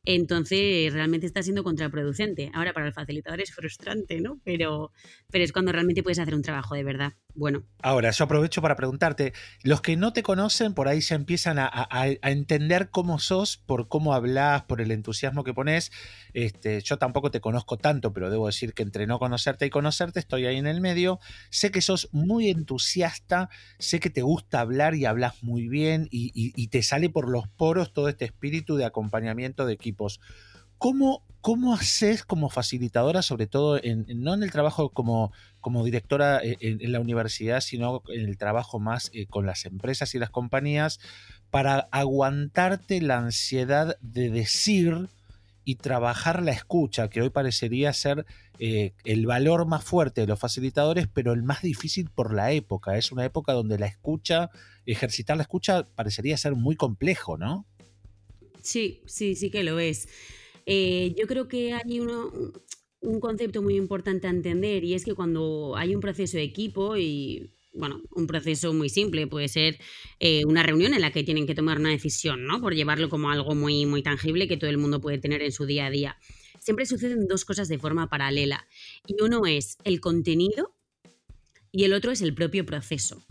Entonces, 0.04 0.92
realmente 0.92 1.26
está 1.26 1.44
siendo 1.44 1.62
contraproducente. 1.62 2.50
Ahora, 2.54 2.72
para 2.72 2.86
el 2.86 2.92
facilitador 2.92 3.40
es 3.40 3.52
frustrante, 3.52 4.20
¿no? 4.20 4.40
Pero, 4.42 4.90
pero 5.30 5.44
es 5.44 5.52
cuando 5.52 5.70
realmente 5.70 6.02
puedes 6.02 6.18
hacer 6.18 6.34
un 6.34 6.42
trabajo 6.42 6.74
de 6.74 6.82
verdad 6.82 7.12
bueno. 7.38 7.62
Ahora, 7.82 8.10
yo 8.10 8.24
aprovecho 8.24 8.60
para 8.60 8.74
preguntarte, 8.74 9.32
los 9.62 9.80
que 9.80 9.96
no 9.96 10.12
te 10.12 10.22
conocen 10.22 10.74
por 10.74 10.88
ahí 10.88 11.00
ya 11.00 11.14
empiezan 11.14 11.58
a, 11.58 11.88
entender 12.22 12.90
cómo 12.90 13.18
sos, 13.18 13.56
por 13.56 13.88
cómo 13.88 14.12
hablas, 14.12 14.64
por 14.64 14.80
el 14.80 14.90
entusiasmo 14.90 15.44
que 15.44 15.54
pones. 15.54 15.92
Este, 16.32 16.80
yo 16.80 16.98
tampoco 16.98 17.30
te 17.30 17.40
conozco 17.40 17.76
tanto, 17.76 18.12
pero 18.12 18.30
debo 18.30 18.46
decir 18.46 18.74
que 18.74 18.82
entre 18.82 19.06
no 19.06 19.18
conocerte 19.18 19.66
y 19.66 19.70
conocerte 19.70 20.18
estoy 20.18 20.46
ahí 20.46 20.56
en 20.56 20.66
el 20.66 20.80
medio. 20.80 21.20
Sé 21.50 21.70
que 21.70 21.80
sos 21.80 22.08
muy 22.12 22.50
entusiasta, 22.50 23.48
sé 23.78 24.00
que 24.00 24.10
te 24.10 24.22
gusta 24.22 24.60
hablar 24.60 24.96
y 24.96 25.04
hablas 25.04 25.42
muy 25.42 25.68
bien 25.68 26.08
y 26.10 26.68
te 26.68 26.82
sale 26.82 27.08
por 27.08 27.30
los 27.30 27.46
poros 27.46 27.92
todo 27.92 28.08
este 28.08 28.24
espíritu 28.24 28.76
de 28.76 28.84
acompañamiento 28.84 29.64
de 29.64 29.74
equipos. 29.74 30.20
¿Cómo, 30.78 31.22
¿Cómo 31.40 31.74
haces 31.74 32.24
como 32.24 32.50
facilitadora, 32.50 33.22
sobre 33.22 33.46
todo 33.46 33.82
en, 33.82 34.06
no 34.22 34.34
en 34.34 34.42
el 34.42 34.50
trabajo 34.50 34.90
como, 34.90 35.32
como 35.60 35.84
directora 35.84 36.40
eh, 36.42 36.56
en, 36.60 36.92
la 36.92 37.00
universidad, 37.00 37.60
sino 37.60 38.02
en 38.08 38.28
el 38.28 38.36
trabajo 38.36 38.78
más 38.78 39.10
eh, 39.12 39.26
con 39.26 39.46
las 39.46 39.64
empresas 39.64 40.14
y 40.14 40.18
las 40.18 40.30
compañías, 40.30 41.00
para 41.50 41.88
aguantarte 41.90 43.00
la 43.00 43.18
ansiedad 43.18 43.96
de 44.00 44.30
decir 44.30 45.08
y 45.64 45.74
trabajar 45.74 46.42
la 46.42 46.52
escucha, 46.52 47.08
que 47.08 47.20
hoy 47.20 47.30
parecería 47.30 47.92
ser 47.92 48.24
eh, 48.58 48.94
el 49.04 49.26
valor 49.26 49.66
más 49.66 49.84
fuerte 49.84 50.22
de 50.22 50.26
los 50.26 50.38
facilitadores, 50.38 51.08
pero 51.12 51.34
el 51.34 51.42
más 51.42 51.60
difícil 51.60 52.08
por 52.08 52.32
la 52.32 52.52
época. 52.52 52.96
Es 52.96 53.12
una 53.12 53.24
época 53.24 53.52
donde 53.52 53.78
la 53.78 53.86
escucha, 53.86 54.50
ejercitar 54.86 55.36
la 55.36 55.42
escucha 55.42 55.86
parecería 55.94 56.36
ser 56.38 56.54
muy 56.54 56.74
complejo, 56.74 57.36
¿no? 57.36 57.66
Sí, 58.62 59.02
sí, 59.06 59.34
sí 59.34 59.50
que 59.50 59.62
lo 59.62 59.78
es. 59.78 60.08
Eh, 60.70 61.14
yo 61.16 61.26
creo 61.26 61.48
que 61.48 61.72
hay 61.72 62.00
un 62.00 63.20
concepto 63.20 63.62
muy 63.62 63.76
importante 63.76 64.26
a 64.26 64.30
entender 64.30 64.84
y 64.84 64.92
es 64.92 65.04
que 65.04 65.14
cuando 65.14 65.74
hay 65.76 65.94
un 65.94 66.00
proceso 66.02 66.36
de 66.36 66.42
equipo 66.42 66.96
y 66.98 67.50
bueno, 67.72 68.02
un 68.10 68.26
proceso 68.26 68.74
muy 68.74 68.88
simple, 68.88 69.26
puede 69.26 69.48
ser 69.48 69.78
eh, 70.20 70.44
una 70.44 70.62
reunión 70.62 70.92
en 70.92 71.00
la 71.00 71.12
que 71.12 71.22
tienen 71.22 71.46
que 71.46 71.54
tomar 71.54 71.78
una 71.78 71.90
decisión, 71.90 72.44
¿no? 72.44 72.60
Por 72.60 72.74
llevarlo 72.74 73.08
como 73.08 73.30
algo 73.30 73.54
muy, 73.54 73.86
muy 73.86 74.02
tangible 74.02 74.48
que 74.48 74.56
todo 74.56 74.68
el 74.68 74.78
mundo 74.78 75.00
puede 75.00 75.18
tener 75.18 75.42
en 75.42 75.52
su 75.52 75.64
día 75.64 75.86
a 75.86 75.90
día 75.90 76.18
siempre 76.60 76.86
suceden 76.86 77.26
dos 77.26 77.44
cosas 77.44 77.68
de 77.68 77.78
forma 77.78 78.08
paralela. 78.08 78.66
Y 79.06 79.22
uno 79.22 79.46
es 79.46 79.78
el 79.84 80.00
contenido 80.00 80.74
y 81.72 81.84
el 81.84 81.92
otro 81.92 82.12
es 82.12 82.22
el 82.22 82.34
propio 82.34 82.66
proceso. 82.66 83.24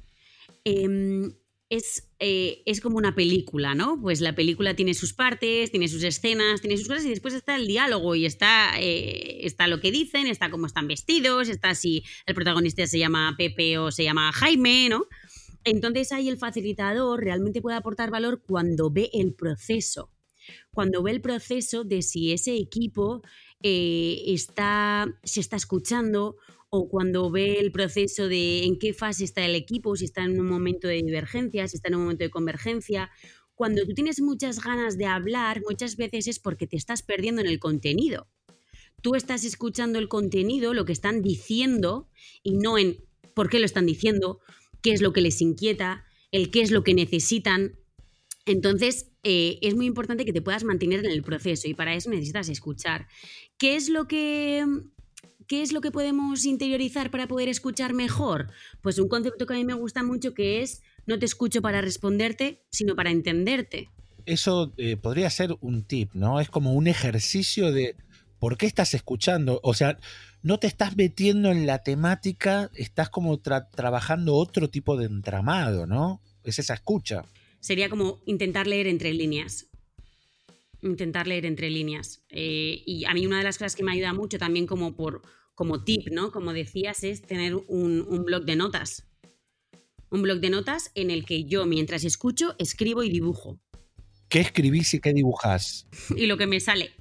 Em, 0.63 1.33
es, 1.69 2.09
eh, 2.19 2.63
es, 2.65 2.79
como 2.79 2.97
una 2.97 3.13
película, 3.13 3.75
¿no? 3.75 3.99
Pues 4.01 4.21
la 4.21 4.35
película 4.35 4.75
tiene 4.75 4.93
sus 4.93 5.13
partes, 5.13 5.69
tiene 5.71 5.87
sus 5.87 6.03
escenas, 6.03 6.61
tiene 6.61 6.77
sus 6.77 6.87
cosas 6.87 7.05
y 7.05 7.09
después 7.09 7.33
está 7.33 7.55
el 7.55 7.67
diálogo 7.67 8.15
y 8.15 8.25
está, 8.25 8.79
eh, 8.79 9.45
está 9.45 9.67
lo 9.67 9.81
que 9.81 9.91
dicen, 9.91 10.27
está 10.27 10.49
cómo 10.49 10.65
están 10.65 10.87
vestidos, 10.87 11.49
está 11.49 11.75
si 11.75 12.03
el 12.25 12.35
protagonista 12.35 12.87
se 12.87 12.99
llama 12.99 13.35
Pepe 13.37 13.77
o 13.77 13.91
se 13.91 14.03
llama 14.03 14.31
Jaime, 14.31 14.87
¿no? 14.89 15.07
Entonces 15.65 16.13
ahí 16.13 16.29
el 16.29 16.37
facilitador 16.37 17.21
realmente 17.21 17.61
puede 17.61 17.75
aportar 17.75 18.09
valor 18.09 18.41
cuando 18.47 18.89
ve 18.89 19.09
el 19.13 19.33
proceso, 19.33 20.11
cuando 20.71 21.03
ve 21.03 21.11
el 21.11 21.21
proceso 21.21 21.83
de 21.83 22.01
si 22.01 22.31
ese 22.31 22.55
equipo 22.55 23.21
eh, 23.61 24.23
está, 24.27 25.07
se 25.23 25.41
está 25.41 25.57
escuchando 25.57 26.37
o 26.69 26.89
cuando 26.89 27.31
ve 27.31 27.59
el 27.59 27.71
proceso 27.71 28.27
de 28.27 28.65
en 28.65 28.77
qué 28.77 28.93
fase 28.93 29.23
está 29.23 29.45
el 29.45 29.55
equipo, 29.55 29.95
si 29.95 30.05
está 30.05 30.23
en 30.23 30.39
un 30.39 30.47
momento 30.47 30.87
de 30.87 31.01
divergencia, 31.01 31.67
si 31.67 31.77
está 31.77 31.89
en 31.89 31.95
un 31.95 32.01
momento 32.01 32.23
de 32.23 32.29
convergencia. 32.29 33.09
Cuando 33.55 33.85
tú 33.85 33.93
tienes 33.93 34.21
muchas 34.21 34.63
ganas 34.63 34.97
de 34.97 35.05
hablar, 35.05 35.61
muchas 35.67 35.95
veces 35.95 36.27
es 36.27 36.39
porque 36.39 36.67
te 36.67 36.75
estás 36.75 37.03
perdiendo 37.03 37.41
en 37.41 37.47
el 37.47 37.59
contenido. 37.59 38.27
Tú 39.01 39.15
estás 39.15 39.45
escuchando 39.45 39.99
el 39.99 40.09
contenido, 40.09 40.73
lo 40.73 40.85
que 40.85 40.91
están 40.91 41.21
diciendo, 41.21 42.09
y 42.43 42.57
no 42.57 42.77
en 42.77 42.97
por 43.33 43.49
qué 43.49 43.59
lo 43.59 43.65
están 43.65 43.85
diciendo, 43.85 44.39
qué 44.81 44.91
es 44.91 45.01
lo 45.01 45.13
que 45.13 45.21
les 45.21 45.41
inquieta, 45.41 46.03
el 46.31 46.51
qué 46.51 46.61
es 46.61 46.71
lo 46.71 46.83
que 46.83 46.93
necesitan. 46.93 47.79
Entonces, 48.45 49.11
eh, 49.23 49.59
es 49.61 49.75
muy 49.75 49.85
importante 49.85 50.25
que 50.25 50.33
te 50.33 50.41
puedas 50.41 50.63
mantener 50.63 51.05
en 51.05 51.11
el 51.11 51.23
proceso 51.23 51.67
y 51.67 51.73
para 51.73 51.95
eso 51.95 52.09
necesitas 52.09 52.49
escuchar. 52.49 53.07
¿Qué 53.57 53.75
es 53.75 53.89
lo 53.89 54.07
que 54.07 54.65
¿qué 55.47 55.61
es 55.61 55.71
lo 55.71 55.81
que 55.81 55.91
podemos 55.91 56.45
interiorizar 56.45 57.09
para 57.09 57.27
poder 57.27 57.49
escuchar 57.49 57.93
mejor? 57.93 58.51
Pues 58.81 58.99
un 58.99 59.07
concepto 59.07 59.45
que 59.45 59.53
a 59.53 59.57
mí 59.57 59.65
me 59.65 59.73
gusta 59.73 60.03
mucho 60.03 60.33
que 60.33 60.61
es 60.61 60.81
no 61.05 61.17
te 61.17 61.25
escucho 61.25 61.61
para 61.61 61.81
responderte, 61.81 62.65
sino 62.69 62.95
para 62.95 63.11
entenderte. 63.11 63.89
Eso 64.25 64.73
eh, 64.77 64.97
podría 64.97 65.29
ser 65.29 65.55
un 65.61 65.83
tip, 65.83 66.13
¿no? 66.13 66.41
Es 66.41 66.49
como 66.49 66.73
un 66.73 66.87
ejercicio 66.87 67.71
de 67.71 67.95
por 68.39 68.57
qué 68.57 68.65
estás 68.65 68.93
escuchando. 68.93 69.61
O 69.63 69.73
sea, 69.73 69.97
no 70.43 70.59
te 70.59 70.67
estás 70.67 70.97
metiendo 70.97 71.49
en 71.49 71.65
la 71.65 71.81
temática, 71.81 72.69
estás 72.75 73.09
como 73.09 73.39
trabajando 73.39 74.35
otro 74.35 74.69
tipo 74.69 74.97
de 74.97 75.05
entramado, 75.05 75.87
¿no? 75.87 76.21
Es 76.43 76.59
esa 76.59 76.73
escucha. 76.73 77.23
Sería 77.61 77.89
como 77.89 78.21
intentar 78.25 78.67
leer 78.67 78.87
entre 78.87 79.13
líneas 79.13 79.67
intentar 80.81 81.27
leer 81.27 81.45
entre 81.45 81.69
líneas. 81.69 82.23
Eh, 82.29 82.83
y 82.85 83.05
a 83.05 83.13
mí 83.13 83.25
una 83.25 83.39
de 83.39 83.43
las 83.43 83.57
cosas 83.57 83.75
que 83.75 83.83
me 83.83 83.91
ayuda 83.91 84.13
mucho 84.13 84.37
también 84.37 84.67
como, 84.67 84.95
por, 84.95 85.21
como 85.55 85.83
tip, 85.83 86.07
¿no? 86.11 86.31
Como 86.31 86.53
decías, 86.53 87.03
es 87.03 87.21
tener 87.21 87.55
un, 87.55 88.05
un 88.07 88.23
blog 88.23 88.45
de 88.45 88.55
notas. 88.55 89.07
Un 90.09 90.21
blog 90.21 90.39
de 90.39 90.49
notas 90.49 90.91
en 90.95 91.11
el 91.11 91.25
que 91.25 91.43
yo, 91.43 91.65
mientras 91.65 92.03
escucho, 92.03 92.55
escribo 92.59 93.03
y 93.03 93.09
dibujo. 93.09 93.59
¿Qué 94.29 94.39
escribís 94.39 94.93
y 94.93 94.99
qué 94.99 95.13
dibujás? 95.13 95.87
y 96.15 96.25
lo 96.25 96.37
que 96.37 96.47
me 96.47 96.59
sale. 96.59 96.91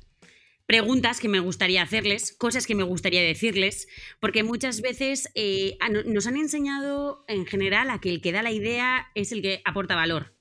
Preguntas 0.66 1.21
que 1.21 1.28
me 1.28 1.38
gustaría 1.38 1.83
hacerles, 1.83 2.33
cosas 2.33 2.66
que 2.66 2.75
me 2.75 2.83
gustaría 2.83 3.23
decirles, 3.23 3.87
porque 4.18 4.42
muchas 4.42 4.80
veces 4.80 5.30
eh, 5.37 5.78
nos 6.06 6.26
han 6.26 6.37
enseñado 6.37 7.25
en 7.28 7.47
general 7.47 7.88
a 7.90 8.00
que 8.00 8.11
el 8.11 8.21
que 8.21 8.33
da 8.33 8.42
la 8.42 8.50
idea 8.50 9.06
es 9.14 9.30
el 9.30 9.42
que 9.42 9.62
aporta 9.64 9.95
valor. 9.95 10.36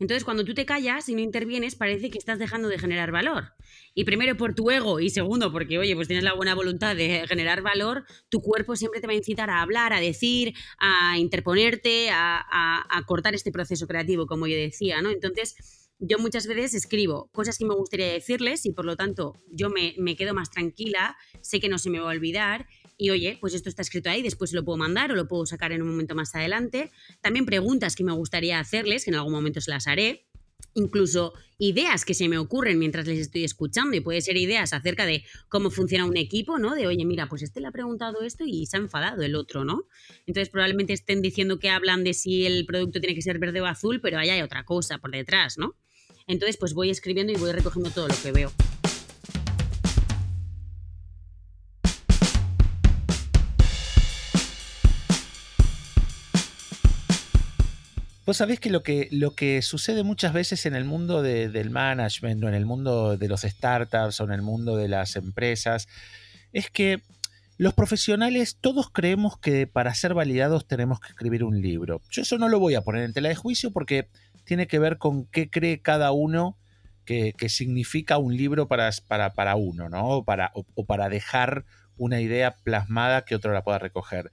Entonces, 0.00 0.24
cuando 0.24 0.44
tú 0.44 0.54
te 0.54 0.64
callas 0.64 1.08
y 1.08 1.14
no 1.14 1.20
intervienes, 1.20 1.74
parece 1.74 2.08
que 2.10 2.18
estás 2.18 2.38
dejando 2.38 2.68
de 2.68 2.78
generar 2.78 3.10
valor. 3.10 3.54
Y 3.94 4.04
primero 4.04 4.36
por 4.36 4.54
tu 4.54 4.70
ego 4.70 5.00
y 5.00 5.10
segundo 5.10 5.50
porque, 5.50 5.78
oye, 5.78 5.96
pues 5.96 6.06
tienes 6.06 6.22
la 6.22 6.34
buena 6.34 6.54
voluntad 6.54 6.94
de 6.94 7.24
generar 7.28 7.62
valor, 7.62 8.04
tu 8.28 8.40
cuerpo 8.40 8.76
siempre 8.76 9.00
te 9.00 9.08
va 9.08 9.12
a 9.12 9.16
incitar 9.16 9.50
a 9.50 9.60
hablar, 9.60 9.92
a 9.92 10.00
decir, 10.00 10.54
a 10.78 11.18
interponerte, 11.18 12.10
a, 12.12 12.44
cortar 13.06 13.34
este 13.34 13.50
proceso 13.50 13.86
creativo, 13.86 14.26
como 14.26 14.46
yo 14.46 14.56
decía, 14.56 15.00
¿no? 15.00 15.10
Entonces, 15.10 15.56
yo 15.98 16.18
muchas 16.18 16.46
veces 16.46 16.74
escribo 16.74 17.28
cosas 17.32 17.58
que 17.58 17.64
me 17.64 17.74
gustaría 17.74 18.12
decirles 18.12 18.66
y 18.66 18.72
por 18.72 18.84
lo 18.84 18.96
tanto 18.96 19.42
yo 19.50 19.70
me, 19.70 19.94
me, 19.98 20.14
quedo 20.14 20.34
más 20.34 20.50
tranquila, 20.50 21.16
sé 21.40 21.58
que 21.58 21.68
no 21.68 21.78
se 21.78 21.90
me 21.90 21.98
va 21.98 22.10
a 22.10 22.14
olvidar 22.14 22.66
y 22.98 23.10
oye, 23.10 23.38
pues 23.40 23.54
esto 23.54 23.68
está 23.68 23.82
escrito 23.82 24.10
ahí, 24.10 24.22
después 24.22 24.52
lo 24.52 24.64
puedo 24.64 24.76
mandar 24.76 25.12
o 25.12 25.14
lo 25.14 25.28
puedo 25.28 25.46
sacar 25.46 25.70
en 25.70 25.82
un 25.82 25.88
momento 25.88 26.16
más 26.16 26.34
adelante. 26.34 26.90
También 27.20 27.46
preguntas 27.46 27.94
que 27.94 28.02
me 28.02 28.12
gustaría 28.12 28.58
hacerles, 28.58 29.04
que 29.04 29.10
en 29.10 29.14
algún 29.14 29.32
momento 29.32 29.60
se 29.60 29.70
las 29.70 29.86
haré. 29.86 30.26
Incluso 30.74 31.32
ideas 31.58 32.04
que 32.04 32.14
se 32.14 32.28
me 32.28 32.38
ocurren 32.38 32.78
mientras 32.78 33.06
les 33.06 33.20
estoy 33.20 33.44
escuchando 33.44 33.96
y 33.96 34.00
puede 34.00 34.20
ser 34.20 34.36
ideas 34.36 34.72
acerca 34.72 35.06
de 35.06 35.24
cómo 35.48 35.70
funciona 35.70 36.04
un 36.04 36.16
equipo, 36.16 36.58
¿no? 36.58 36.74
De, 36.74 36.88
oye, 36.88 37.04
mira, 37.04 37.28
pues 37.28 37.42
este 37.42 37.60
le 37.60 37.68
ha 37.68 37.72
preguntado 37.72 38.22
esto 38.22 38.44
y 38.44 38.66
se 38.66 38.76
ha 38.76 38.80
enfadado 38.80 39.22
el 39.22 39.36
otro, 39.36 39.64
¿no? 39.64 39.86
Entonces 40.26 40.50
probablemente 40.50 40.92
estén 40.92 41.22
diciendo 41.22 41.60
que 41.60 41.70
hablan 41.70 42.02
de 42.02 42.14
si 42.14 42.46
el 42.46 42.66
producto 42.66 43.00
tiene 43.00 43.14
que 43.14 43.22
ser 43.22 43.38
verde 43.38 43.60
o 43.60 43.66
azul, 43.66 44.00
pero 44.00 44.18
ahí 44.18 44.30
hay 44.30 44.42
otra 44.42 44.64
cosa 44.64 44.98
por 44.98 45.12
detrás, 45.12 45.56
¿no? 45.56 45.76
Entonces 46.26 46.56
pues 46.56 46.74
voy 46.74 46.90
escribiendo 46.90 47.32
y 47.32 47.36
voy 47.36 47.52
recogiendo 47.52 47.90
todo 47.90 48.08
lo 48.08 48.14
que 48.20 48.32
veo. 48.32 48.52
Vos 58.28 58.36
sabés 58.36 58.60
que 58.60 58.68
lo 58.68 58.82
que, 58.82 59.08
lo 59.10 59.34
que 59.34 59.62
sucede 59.62 60.02
muchas 60.02 60.34
veces 60.34 60.66
en 60.66 60.74
el 60.74 60.84
mundo 60.84 61.22
del 61.22 61.70
management 61.70 62.44
o 62.44 62.48
en 62.48 62.52
el 62.52 62.66
mundo 62.66 63.16
de 63.16 63.26
los 63.26 63.40
startups 63.40 64.20
o 64.20 64.24
en 64.24 64.32
el 64.32 64.42
mundo 64.42 64.76
de 64.76 64.86
las 64.86 65.16
empresas 65.16 65.88
es 66.52 66.68
que 66.68 67.00
los 67.56 67.72
profesionales 67.72 68.58
todos 68.60 68.90
creemos 68.90 69.38
que 69.38 69.66
para 69.66 69.94
ser 69.94 70.12
validados 70.12 70.68
tenemos 70.68 71.00
que 71.00 71.08
escribir 71.08 71.42
un 71.42 71.62
libro. 71.62 72.02
Yo 72.10 72.20
eso 72.20 72.36
no 72.36 72.50
lo 72.50 72.60
voy 72.60 72.74
a 72.74 72.82
poner 72.82 73.04
en 73.04 73.14
tela 73.14 73.30
de 73.30 73.34
juicio 73.34 73.70
porque 73.70 74.10
tiene 74.44 74.66
que 74.66 74.78
ver 74.78 74.98
con 74.98 75.24
qué 75.24 75.48
cree 75.48 75.80
cada 75.80 76.12
uno 76.12 76.58
que, 77.06 77.32
significa 77.48 78.18
un 78.18 78.36
libro 78.36 78.68
para, 78.68 78.90
para, 79.06 79.32
para 79.32 79.56
uno, 79.56 79.88
¿no? 79.88 80.22
Para, 80.22 80.52
o 80.52 80.84
para 80.84 81.08
dejar 81.08 81.64
una 81.96 82.20
idea 82.20 82.56
plasmada 82.56 83.24
que 83.24 83.34
otro 83.34 83.54
la 83.54 83.64
pueda 83.64 83.78
recoger. 83.78 84.30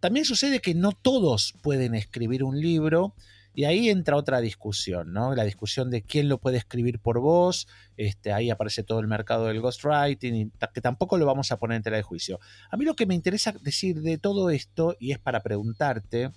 También 0.00 0.26
sucede 0.26 0.60
que 0.60 0.74
no 0.74 0.92
todos 0.92 1.54
pueden 1.62 1.94
escribir 1.94 2.44
un 2.44 2.60
libro 2.60 3.14
y 3.58 3.64
ahí 3.64 3.88
entra 3.88 4.14
otra 4.14 4.40
discusión, 4.40 5.12
¿no? 5.12 5.34
La 5.34 5.42
discusión 5.42 5.90
de 5.90 6.02
quién 6.02 6.28
lo 6.28 6.38
puede 6.38 6.58
escribir 6.58 7.00
por 7.00 7.18
vos. 7.18 7.66
Este, 7.96 8.32
ahí 8.32 8.50
aparece 8.50 8.84
todo 8.84 9.00
el 9.00 9.08
mercado 9.08 9.46
del 9.46 9.60
ghostwriting, 9.60 10.34
y 10.36 10.52
que 10.72 10.80
tampoco 10.80 11.18
lo 11.18 11.26
vamos 11.26 11.50
a 11.50 11.56
poner 11.56 11.78
en 11.78 11.82
tela 11.82 11.96
de 11.96 12.04
juicio. 12.04 12.38
A 12.70 12.76
mí 12.76 12.84
lo 12.84 12.94
que 12.94 13.04
me 13.04 13.16
interesa 13.16 13.50
decir 13.50 14.00
de 14.00 14.16
todo 14.16 14.50
esto, 14.50 14.94
y 15.00 15.10
es 15.10 15.18
para 15.18 15.42
preguntarte, 15.42 16.30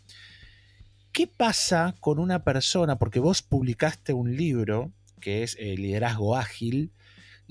¿qué 1.12 1.28
pasa 1.28 1.94
con 2.00 2.18
una 2.18 2.44
persona? 2.44 2.98
Porque 2.98 3.20
vos 3.20 3.44
publicaste 3.44 4.14
un 4.14 4.36
libro 4.36 4.92
que 5.20 5.44
es 5.44 5.56
el 5.60 5.76
Liderazgo 5.76 6.36
Ágil, 6.36 6.92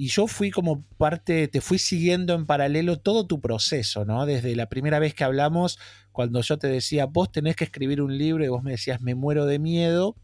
y 0.00 0.08
yo 0.08 0.26
fui 0.26 0.50
como 0.50 0.86
parte, 0.96 1.46
te 1.46 1.60
fui 1.60 1.78
siguiendo 1.78 2.32
en 2.32 2.46
paralelo 2.46 3.00
todo 3.00 3.26
tu 3.26 3.38
proceso, 3.38 4.06
¿no? 4.06 4.24
Desde 4.24 4.56
la 4.56 4.66
primera 4.70 4.98
vez 4.98 5.12
que 5.12 5.24
hablamos, 5.24 5.78
cuando 6.10 6.40
yo 6.40 6.56
te 6.56 6.68
decía, 6.68 7.04
vos 7.04 7.30
tenés 7.30 7.54
que 7.54 7.64
escribir 7.64 8.00
un 8.00 8.16
libro 8.16 8.42
y 8.42 8.48
vos 8.48 8.62
me 8.62 8.70
decías, 8.70 9.02
me 9.02 9.14
muero 9.14 9.44
de 9.44 9.58
miedo, 9.58 10.16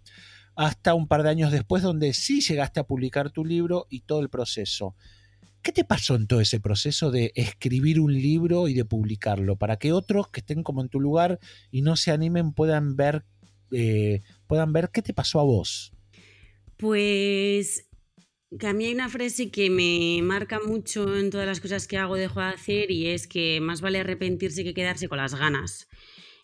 hasta 0.55 0.95
un 0.95 1.07
par 1.07 1.25
de 1.25 1.29
años 1.29 1.53
después 1.53 1.83
donde 1.83 2.15
sí 2.15 2.41
llegaste 2.41 2.81
a 2.81 2.85
publicar 2.85 3.29
tu 3.29 3.45
libro 3.45 3.87
y 3.91 4.01
todo 4.01 4.21
el 4.21 4.31
proceso. 4.31 4.97
¿Qué 5.61 5.73
te 5.73 5.85
pasó 5.85 6.15
en 6.15 6.27
todo 6.27 6.41
ese 6.41 6.59
proceso 6.59 7.11
de 7.11 7.33
escribir 7.35 8.01
un 8.01 8.15
libro 8.15 8.69
y 8.69 8.73
de 8.73 8.87
publicarlo? 8.87 9.57
Para 9.57 9.77
que 9.77 9.93
otros 9.93 10.31
que 10.31 10.41
estén 10.41 10.63
como 10.63 10.81
en 10.81 10.89
tu 10.89 11.01
lugar 11.01 11.39
y 11.71 11.83
no 11.83 11.97
se 11.97 12.13
animen 12.13 12.55
puedan 12.55 12.97
ver, 12.97 13.27
eh, 13.73 14.23
puedan 14.47 14.73
ver 14.73 14.89
qué 14.91 15.03
te 15.03 15.13
pasó 15.13 15.39
a 15.39 15.45
vos. 15.45 15.93
Pues 16.79 17.86
que 18.59 18.67
a 18.67 18.73
mí 18.73 18.87
hay 18.87 18.95
una 18.95 19.09
frase 19.09 19.51
que 19.51 19.71
me 19.71 20.21
marca 20.23 20.61
mucho 20.61 21.17
en 21.17 21.31
todas 21.31 21.47
las 21.47 21.61
cosas 21.61 21.87
que 21.89 21.97
hago, 21.97 22.17
dejo 22.17 22.41
de 22.41 22.47
hacer, 22.47 22.91
y 22.91 23.09
es 23.09 23.27
que 23.27 23.61
más 23.61 23.81
vale 23.81 23.99
arrepentirse 23.99 24.65
que 24.65 24.75
quedarse 24.75 25.09
con 25.09 25.19
las 25.19 25.35
ganas. 25.35 25.89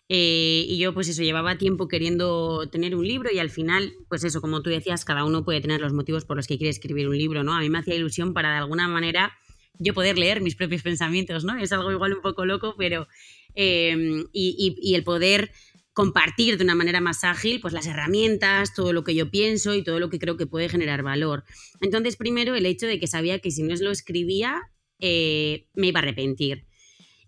Eh, 0.09 0.65
y 0.67 0.77
yo, 0.77 0.93
pues 0.93 1.07
eso, 1.07 1.23
llevaba 1.23 1.57
tiempo 1.57 1.87
queriendo 1.87 2.69
tener 2.69 2.95
un 2.95 3.07
libro 3.07 3.29
y 3.31 3.39
al 3.39 3.49
final, 3.49 3.93
pues 4.09 4.23
eso, 4.25 4.41
como 4.41 4.61
tú 4.61 4.69
decías, 4.69 5.05
cada 5.05 5.23
uno 5.23 5.45
puede 5.45 5.61
tener 5.61 5.79
los 5.79 5.93
motivos 5.93 6.25
por 6.25 6.35
los 6.35 6.45
que 6.45 6.57
quiere 6.57 6.69
escribir 6.69 7.07
un 7.07 7.17
libro, 7.17 7.43
¿no? 7.43 7.53
A 7.53 7.61
mí 7.61 7.69
me 7.69 7.79
hacía 7.79 7.95
ilusión 7.95 8.33
para 8.33 8.51
de 8.51 8.57
alguna 8.57 8.87
manera 8.87 9.33
yo 9.79 9.93
poder 9.93 10.17
leer 10.17 10.41
mis 10.41 10.55
propios 10.55 10.83
pensamientos, 10.83 11.45
¿no? 11.45 11.57
Es 11.57 11.71
algo 11.71 11.91
igual 11.91 12.13
un 12.13 12.21
poco 12.21 12.45
loco, 12.45 12.75
pero... 12.77 13.07
Eh, 13.55 14.25
y 14.33 14.95
el 14.95 15.03
poder 15.03 15.51
compartir 15.93 16.57
de 16.57 16.63
una 16.63 16.75
manera 16.75 17.01
más 17.01 17.23
ágil 17.23 17.61
pues 17.61 17.73
las 17.73 17.85
herramientas, 17.85 18.73
todo 18.73 18.93
lo 18.93 19.03
que 19.03 19.15
yo 19.15 19.29
pienso 19.29 19.75
y 19.75 19.83
todo 19.83 19.99
lo 19.99 20.09
que 20.09 20.19
creo 20.19 20.37
que 20.37 20.47
puede 20.47 20.69
generar 20.69 21.03
valor. 21.03 21.43
Entonces, 21.81 22.17
primero 22.17 22.55
el 22.55 22.65
hecho 22.65 22.87
de 22.87 22.99
que 22.99 23.07
sabía 23.07 23.39
que 23.39 23.51
si 23.51 23.63
no 23.63 23.75
lo 23.75 23.91
escribía, 23.91 24.61
eh, 24.99 25.67
me 25.73 25.87
iba 25.87 25.99
a 25.99 26.03
arrepentir. 26.03 26.65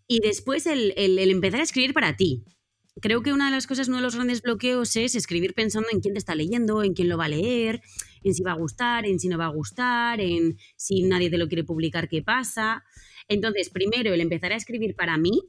Y 0.08 0.20
después 0.20 0.66
el, 0.68 0.94
empezar 0.98 1.60
a 1.60 1.64
escribir 1.64 1.94
para 1.94 2.16
ti. 2.16 2.44
Creo 3.02 3.22
que 3.22 3.34
una 3.34 3.46
de 3.46 3.52
las 3.52 3.68
cosas, 3.68 3.90
uno 3.90 3.98
de 3.98 4.04
los 4.04 4.16
grandes 4.16 4.42
bloqueos 4.42 4.96
es 4.96 5.16
escribir 5.16 5.54
pensando 5.54 5.90
en 5.92 6.00
quién 6.00 6.14
te 6.14 6.20
está 6.20 6.34
leyendo, 6.34 6.82
en 6.84 6.94
quién 6.94 7.10
lo 7.10 7.18
va 7.18 7.26
a 7.26 7.30
leer, 7.30 7.82
en 8.24 8.34
si 8.34 8.42
va 8.42 8.52
a 8.52 8.56
gustar, 8.56 9.06
en 9.06 9.20
si 9.20 9.28
no 9.28 9.38
va 9.38 9.48
a 9.48 9.50
gustar, 9.50 10.22
en 10.22 10.58
si 10.78 11.02
nadie 11.04 11.30
te 11.30 11.38
lo 11.38 11.48
quiere 11.48 11.66
publicar, 11.66 12.08
qué 12.08 12.22
pasa. 12.22 12.84
Entonces, 13.28 13.70
primero, 13.70 14.14
el 14.14 14.22
empezar 14.22 14.54
a 14.54 14.56
escribir 14.56 14.96
para 14.96 15.18
mí, 15.18 15.42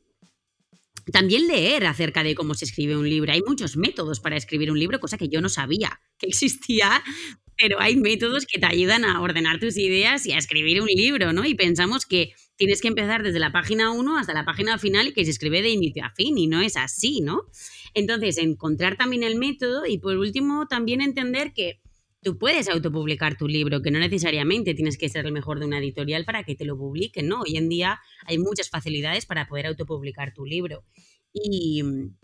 también 1.12 1.46
leer 1.46 1.86
acerca 1.86 2.22
de 2.22 2.34
cómo 2.34 2.54
se 2.54 2.64
escribe 2.64 2.96
un 2.96 3.08
libro. 3.08 3.32
Hay 3.32 3.42
muchos 3.42 3.76
métodos 3.76 4.20
para 4.20 4.36
escribir 4.36 4.70
un 4.70 4.78
libro, 4.78 5.00
cosa 5.00 5.18
que 5.18 5.28
yo 5.28 5.40
no 5.40 5.48
sabía 5.48 6.00
que 6.18 6.26
existía, 6.26 7.02
pero 7.56 7.80
hay 7.80 7.96
métodos 7.96 8.46
que 8.46 8.58
te 8.58 8.66
ayudan 8.66 9.04
a 9.04 9.20
ordenar 9.20 9.58
tus 9.58 9.76
ideas 9.76 10.26
y 10.26 10.32
a 10.32 10.38
escribir 10.38 10.80
un 10.80 10.88
libro, 10.88 11.32
¿no? 11.32 11.44
Y 11.44 11.54
pensamos 11.54 12.06
que 12.06 12.32
tienes 12.56 12.80
que 12.80 12.88
empezar 12.88 13.22
desde 13.22 13.38
la 13.38 13.52
página 13.52 13.92
1 13.92 14.18
hasta 14.18 14.34
la 14.34 14.44
página 14.44 14.78
final 14.78 15.08
y 15.08 15.12
que 15.12 15.24
se 15.24 15.30
escribe 15.30 15.62
de 15.62 15.70
inicio 15.70 16.04
a 16.04 16.10
fin, 16.10 16.36
y 16.38 16.46
no 16.46 16.60
es 16.60 16.76
así, 16.76 17.20
¿no? 17.20 17.42
Entonces, 17.94 18.38
encontrar 18.38 18.96
también 18.96 19.22
el 19.22 19.36
método 19.36 19.86
y 19.86 19.98
por 19.98 20.16
último 20.16 20.66
también 20.66 21.00
entender 21.00 21.52
que 21.54 21.80
tú 22.26 22.38
puedes 22.38 22.68
autopublicar 22.68 23.36
tu 23.36 23.46
libro, 23.46 23.82
que 23.82 23.92
no 23.92 24.00
necesariamente 24.00 24.74
tienes 24.74 24.98
que 24.98 25.08
ser 25.08 25.26
el 25.26 25.30
mejor 25.30 25.60
de 25.60 25.66
una 25.66 25.78
editorial 25.78 26.24
para 26.24 26.42
que 26.42 26.56
te 26.56 26.64
lo 26.64 26.76
publiquen, 26.76 27.28
¿no? 27.28 27.42
Hoy 27.42 27.56
en 27.56 27.68
día 27.68 28.00
hay 28.24 28.36
muchas 28.36 28.68
facilidades 28.68 29.26
para 29.26 29.46
poder 29.46 29.68
autopublicar 29.68 30.34
tu 30.34 30.44
libro. 30.44 30.82
Y 31.32 31.84
mm, 31.84 32.16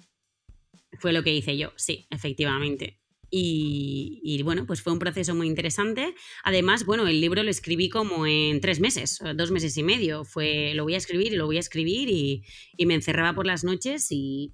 fue 0.98 1.12
lo 1.12 1.22
que 1.22 1.32
hice 1.32 1.56
yo, 1.56 1.70
sí, 1.76 2.08
efectivamente. 2.10 2.98
Y, 3.30 4.42
bueno, 4.42 4.66
pues 4.66 4.82
fue 4.82 4.92
un 4.92 4.98
proceso 4.98 5.36
muy 5.36 5.46
interesante. 5.46 6.16
Además, 6.42 6.84
bueno, 6.84 7.06
el 7.06 7.20
libro 7.20 7.44
lo 7.44 7.50
escribí 7.50 7.88
como 7.88 8.26
en 8.26 8.60
tres 8.60 8.80
meses, 8.80 9.20
dos 9.36 9.52
meses 9.52 9.76
y 9.76 9.84
medio. 9.84 10.24
Fue, 10.24 10.74
lo 10.74 10.82
voy 10.82 10.94
a 10.94 10.98
escribir 10.98 11.32
y 11.32 11.36
lo 11.36 11.46
voy 11.46 11.58
a 11.58 11.60
escribir 11.60 12.10
y, 12.10 12.42
y 12.76 12.86
me 12.86 12.94
encerraba 12.94 13.34
por 13.34 13.46
las 13.46 13.62
noches 13.62 14.08
y, 14.10 14.52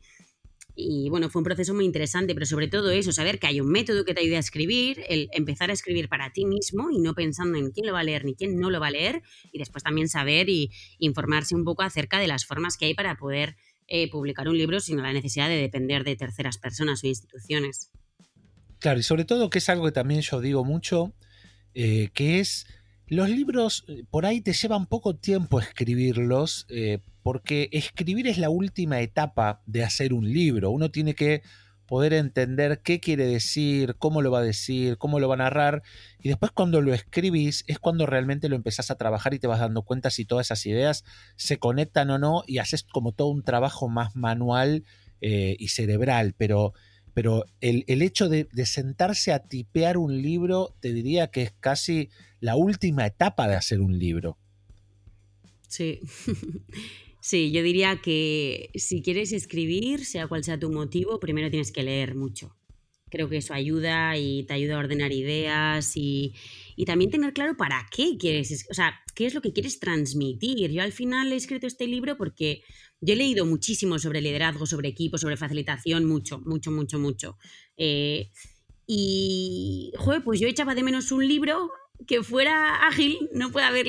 y 0.80 1.08
bueno, 1.08 1.28
fue 1.28 1.40
un 1.40 1.44
proceso 1.44 1.74
muy 1.74 1.84
interesante, 1.84 2.34
pero 2.34 2.46
sobre 2.46 2.68
todo 2.68 2.92
eso, 2.92 3.10
saber 3.10 3.40
que 3.40 3.48
hay 3.48 3.60
un 3.60 3.68
método 3.68 4.04
que 4.04 4.14
te 4.14 4.20
ayude 4.20 4.36
a 4.36 4.38
escribir, 4.38 5.02
el 5.08 5.28
empezar 5.32 5.70
a 5.70 5.72
escribir 5.72 6.08
para 6.08 6.32
ti 6.32 6.46
mismo 6.46 6.92
y 6.92 7.00
no 7.00 7.14
pensando 7.14 7.58
en 7.58 7.72
quién 7.72 7.84
lo 7.86 7.92
va 7.92 8.00
a 8.00 8.04
leer 8.04 8.24
ni 8.24 8.36
quién 8.36 8.60
no 8.60 8.70
lo 8.70 8.78
va 8.78 8.86
a 8.86 8.90
leer, 8.92 9.22
y 9.50 9.58
después 9.58 9.82
también 9.82 10.08
saber 10.08 10.48
y 10.48 10.70
informarse 11.00 11.56
un 11.56 11.64
poco 11.64 11.82
acerca 11.82 12.20
de 12.20 12.28
las 12.28 12.46
formas 12.46 12.76
que 12.76 12.84
hay 12.84 12.94
para 12.94 13.16
poder 13.16 13.56
eh, 13.88 14.08
publicar 14.08 14.48
un 14.48 14.56
libro 14.56 14.78
sin 14.78 15.02
la 15.02 15.12
necesidad 15.12 15.48
de 15.48 15.56
depender 15.56 16.04
de 16.04 16.14
terceras 16.14 16.58
personas 16.58 17.02
o 17.02 17.08
instituciones. 17.08 17.90
Claro, 18.78 19.00
y 19.00 19.02
sobre 19.02 19.24
todo 19.24 19.50
que 19.50 19.58
es 19.58 19.68
algo 19.68 19.86
que 19.86 19.92
también 19.92 20.20
yo 20.20 20.40
digo 20.40 20.64
mucho, 20.64 21.12
eh, 21.74 22.10
que 22.14 22.38
es 22.38 22.68
los 23.08 23.30
libros 23.30 23.84
eh, 23.88 24.04
por 24.10 24.26
ahí 24.26 24.40
te 24.40 24.52
llevan 24.52 24.86
poco 24.86 25.16
tiempo 25.16 25.60
escribirlos, 25.60 26.66
eh, 26.68 26.98
porque 27.28 27.68
escribir 27.72 28.26
es 28.26 28.38
la 28.38 28.48
última 28.48 29.02
etapa 29.02 29.60
de 29.66 29.84
hacer 29.84 30.14
un 30.14 30.32
libro. 30.32 30.70
Uno 30.70 30.90
tiene 30.90 31.14
que 31.14 31.42
poder 31.84 32.14
entender 32.14 32.80
qué 32.82 33.00
quiere 33.00 33.26
decir, 33.26 33.96
cómo 33.98 34.22
lo 34.22 34.30
va 34.30 34.38
a 34.38 34.42
decir, 34.42 34.96
cómo 34.96 35.20
lo 35.20 35.28
va 35.28 35.34
a 35.34 35.44
narrar, 35.44 35.82
y 36.22 36.30
después 36.30 36.52
cuando 36.52 36.80
lo 36.80 36.94
escribís 36.94 37.64
es 37.66 37.78
cuando 37.78 38.06
realmente 38.06 38.48
lo 38.48 38.56
empezás 38.56 38.90
a 38.90 38.94
trabajar 38.94 39.34
y 39.34 39.38
te 39.38 39.46
vas 39.46 39.60
dando 39.60 39.82
cuenta 39.82 40.08
si 40.08 40.24
todas 40.24 40.46
esas 40.46 40.64
ideas 40.64 41.04
se 41.36 41.58
conectan 41.58 42.08
o 42.08 42.18
no, 42.18 42.44
y 42.46 42.60
haces 42.60 42.82
como 42.82 43.12
todo 43.12 43.28
un 43.28 43.42
trabajo 43.42 43.90
más 43.90 44.16
manual 44.16 44.84
eh, 45.20 45.54
y 45.58 45.68
cerebral, 45.68 46.34
pero 46.34 46.72
pero 47.12 47.44
el, 47.60 47.84
hecho 48.00 48.30
de, 48.30 48.48
sentarse 48.64 49.34
a 49.34 49.40
tipear 49.40 49.98
un 49.98 50.22
libro, 50.22 50.74
te 50.80 50.94
diría 50.94 51.26
que 51.26 51.42
es 51.42 51.52
casi 51.60 52.08
la 52.40 52.56
última 52.56 53.04
etapa 53.04 53.46
de 53.48 53.56
hacer 53.56 53.82
un 53.82 53.98
libro. 53.98 54.38
Sí. 55.68 56.00
Sí, 57.20 57.50
yo 57.50 57.62
diría 57.62 58.00
que 58.00 58.70
si 58.74 59.02
quieres 59.02 59.32
escribir, 59.32 60.04
sea 60.04 60.28
cual 60.28 60.44
sea 60.44 60.58
tu 60.58 60.70
motivo, 60.70 61.18
primero 61.18 61.50
tienes 61.50 61.72
que 61.72 61.82
leer 61.82 62.14
mucho. 62.14 62.56
Creo 63.10 63.28
que 63.28 63.38
eso 63.38 63.54
ayuda 63.54 64.16
y 64.18 64.44
te 64.44 64.54
ayuda 64.54 64.76
a 64.76 64.78
ordenar 64.80 65.12
ideas 65.12 65.96
y, 65.96 66.34
y 66.76 66.84
también 66.84 67.10
tener 67.10 67.32
claro 67.32 67.56
para 67.56 67.88
qué 67.90 68.16
quieres, 68.18 68.66
o 68.70 68.74
sea, 68.74 69.00
qué 69.14 69.26
es 69.26 69.34
lo 69.34 69.40
que 69.40 69.52
quieres 69.52 69.80
transmitir. 69.80 70.70
Yo 70.70 70.82
al 70.82 70.92
final 70.92 71.32
he 71.32 71.36
escrito 71.36 71.66
este 71.66 71.86
libro 71.86 72.16
porque 72.16 72.62
yo 73.00 73.14
he 73.14 73.16
leído 73.16 73.46
muchísimo 73.46 73.98
sobre 73.98 74.20
liderazgo, 74.20 74.66
sobre 74.66 74.88
equipo, 74.88 75.18
sobre 75.18 75.36
facilitación, 75.36 76.04
mucho, 76.04 76.40
mucho, 76.40 76.70
mucho, 76.70 76.98
mucho. 76.98 77.38
Eh, 77.76 78.30
y, 78.86 79.92
joder, 79.98 80.22
pues 80.24 80.40
yo 80.40 80.48
echaba 80.48 80.74
de 80.74 80.82
menos 80.82 81.12
un 81.12 81.26
libro 81.26 81.70
que 82.06 82.22
fuera 82.22 82.86
ágil, 82.86 83.28
no 83.32 83.52
puede 83.52 83.66
haber... 83.66 83.86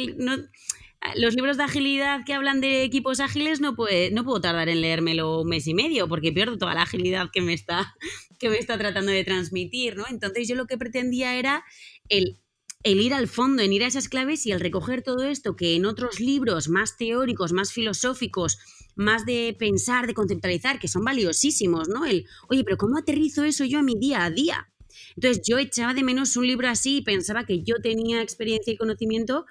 los 1.15 1.35
libros 1.35 1.57
de 1.57 1.63
agilidad 1.63 2.25
que 2.25 2.33
hablan 2.33 2.61
de 2.61 2.83
equipos 2.83 3.19
ágiles 3.19 3.61
no, 3.61 3.75
no 4.11 4.23
puedo 4.23 4.41
tardar 4.41 4.69
en 4.69 4.81
leérmelo 4.81 5.41
un 5.41 5.47
mes 5.47 5.65
y 5.67 5.73
medio 5.73 6.07
porque 6.07 6.31
pierdo 6.31 6.57
toda 6.57 6.73
la 6.73 6.83
agilidad 6.83 7.29
que 7.31 7.41
me 7.41 7.53
está, 7.53 7.95
que 8.39 8.49
me 8.49 8.57
está 8.57 8.77
tratando 8.77 9.11
de 9.11 9.23
transmitir, 9.23 9.95
¿no? 9.95 10.05
Entonces 10.09 10.47
yo 10.47 10.55
lo 10.55 10.67
que 10.67 10.77
pretendía 10.77 11.35
era 11.35 11.63
el 12.09 12.39
el 12.83 13.01
ir 13.01 13.13
al 13.13 13.27
fondo, 13.27 13.61
en 13.61 13.73
ir 13.73 13.83
a 13.83 13.87
esas 13.87 14.07
claves 14.07 14.45
y 14.45 14.51
el 14.51 14.59
recoger 14.59 15.01
todo 15.01 15.23
esto 15.23 15.55
que 15.55 15.75
en 15.75 15.85
otros 15.85 16.21
libros 16.21 16.69
más 16.69 16.95
teóricos, 16.95 17.51
más 17.51 17.73
filosóficos, 17.73 18.57
más 18.95 19.25
de 19.25 19.55
pensar, 19.57 20.07
de 20.07 20.13
conceptualizar, 20.13 20.79
que 20.79 20.87
son 20.87 21.03
valiosísimos, 21.03 21.89
¿no? 21.89 22.05
El, 22.05 22.25
oye, 22.47 22.63
pero 22.63 22.77
¿cómo 22.77 22.97
aterrizo 22.97 23.43
eso 23.43 23.65
yo 23.65 23.79
a 23.79 23.83
mi 23.83 23.95
día 23.95 24.23
a 24.23 24.31
día? 24.31 24.71
Entonces 25.15 25.43
yo 25.45 25.57
echaba 25.57 25.93
de 25.93 26.03
menos 26.03 26.37
un 26.37 26.47
libro 26.47 26.69
así 26.69 26.97
y 26.97 27.01
pensaba 27.01 27.45
que 27.45 27.63
yo 27.63 27.75
tenía 27.81 28.21
experiencia 28.21 28.71
y 28.71 28.77
conocimiento 28.77 29.45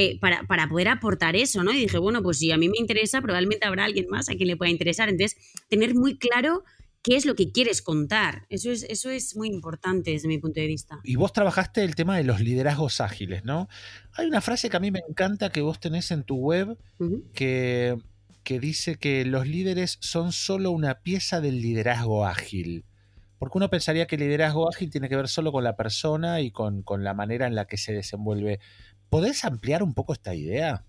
eh, 0.00 0.16
para, 0.20 0.44
para, 0.44 0.68
poder 0.68 0.86
aportar 0.86 1.34
eso, 1.34 1.64
¿no? 1.64 1.72
Y 1.72 1.80
dije, 1.80 1.98
bueno, 1.98 2.22
pues 2.22 2.38
si 2.38 2.52
a 2.52 2.56
mí 2.56 2.68
me 2.68 2.78
interesa, 2.78 3.20
probablemente 3.20 3.66
habrá 3.66 3.84
alguien 3.84 4.06
más 4.08 4.28
a 4.28 4.34
quien 4.36 4.46
le 4.46 4.56
pueda 4.56 4.70
interesar. 4.70 5.08
Entonces, 5.08 5.36
tener 5.68 5.96
muy 5.96 6.16
claro 6.16 6.62
qué 7.02 7.16
es 7.16 7.26
lo 7.26 7.34
que 7.34 7.50
quieres 7.50 7.82
contar. 7.82 8.46
Eso 8.48 8.70
es, 8.70 8.84
eso 8.84 9.10
es 9.10 9.34
muy 9.34 9.48
importante 9.48 10.12
desde 10.12 10.28
mi 10.28 10.38
punto 10.38 10.60
de 10.60 10.68
vista. 10.68 11.00
Y 11.02 11.16
vos 11.16 11.32
trabajaste 11.32 11.82
el 11.82 11.96
tema 11.96 12.16
de 12.16 12.22
los 12.22 12.40
liderazgos 12.40 13.00
ágiles, 13.00 13.44
¿no? 13.44 13.68
Hay 14.12 14.28
una 14.28 14.40
frase 14.40 14.70
que 14.70 14.76
a 14.76 14.80
mí 14.80 14.92
me 14.92 15.00
encanta 15.08 15.50
que 15.50 15.62
vos 15.62 15.80
tenés 15.80 16.12
en 16.12 16.22
tu 16.22 16.36
web 16.36 16.78
que, 17.34 17.96
que 18.44 18.60
dice 18.60 18.98
que 18.98 19.24
los 19.24 19.48
líderes 19.48 19.98
son 20.00 20.30
solo 20.30 20.70
una 20.70 21.00
pieza 21.00 21.40
del 21.40 21.60
liderazgo 21.60 22.24
ágil. 22.24 22.84
Porque 23.38 23.58
uno 23.58 23.70
pensaría 23.70 24.06
que 24.06 24.16
el 24.16 24.22
liderazgo 24.22 24.68
ágil 24.68 24.90
tiene 24.90 25.08
que 25.08 25.16
ver 25.16 25.28
solo 25.28 25.52
con 25.52 25.62
la 25.64 25.76
persona 25.76 26.40
y 26.40 26.50
con, 26.50 26.82
con 26.82 27.04
la 27.04 27.14
manera 27.14 27.46
en 27.46 27.54
la 27.54 27.66
que 27.66 27.76
se 27.76 27.92
desenvuelve. 27.92 28.60
¿Podés 29.10 29.44
ampliar 29.44 29.82
un 29.82 29.94
poco 29.94 30.12
esta 30.12 30.34
idea? 30.34 30.84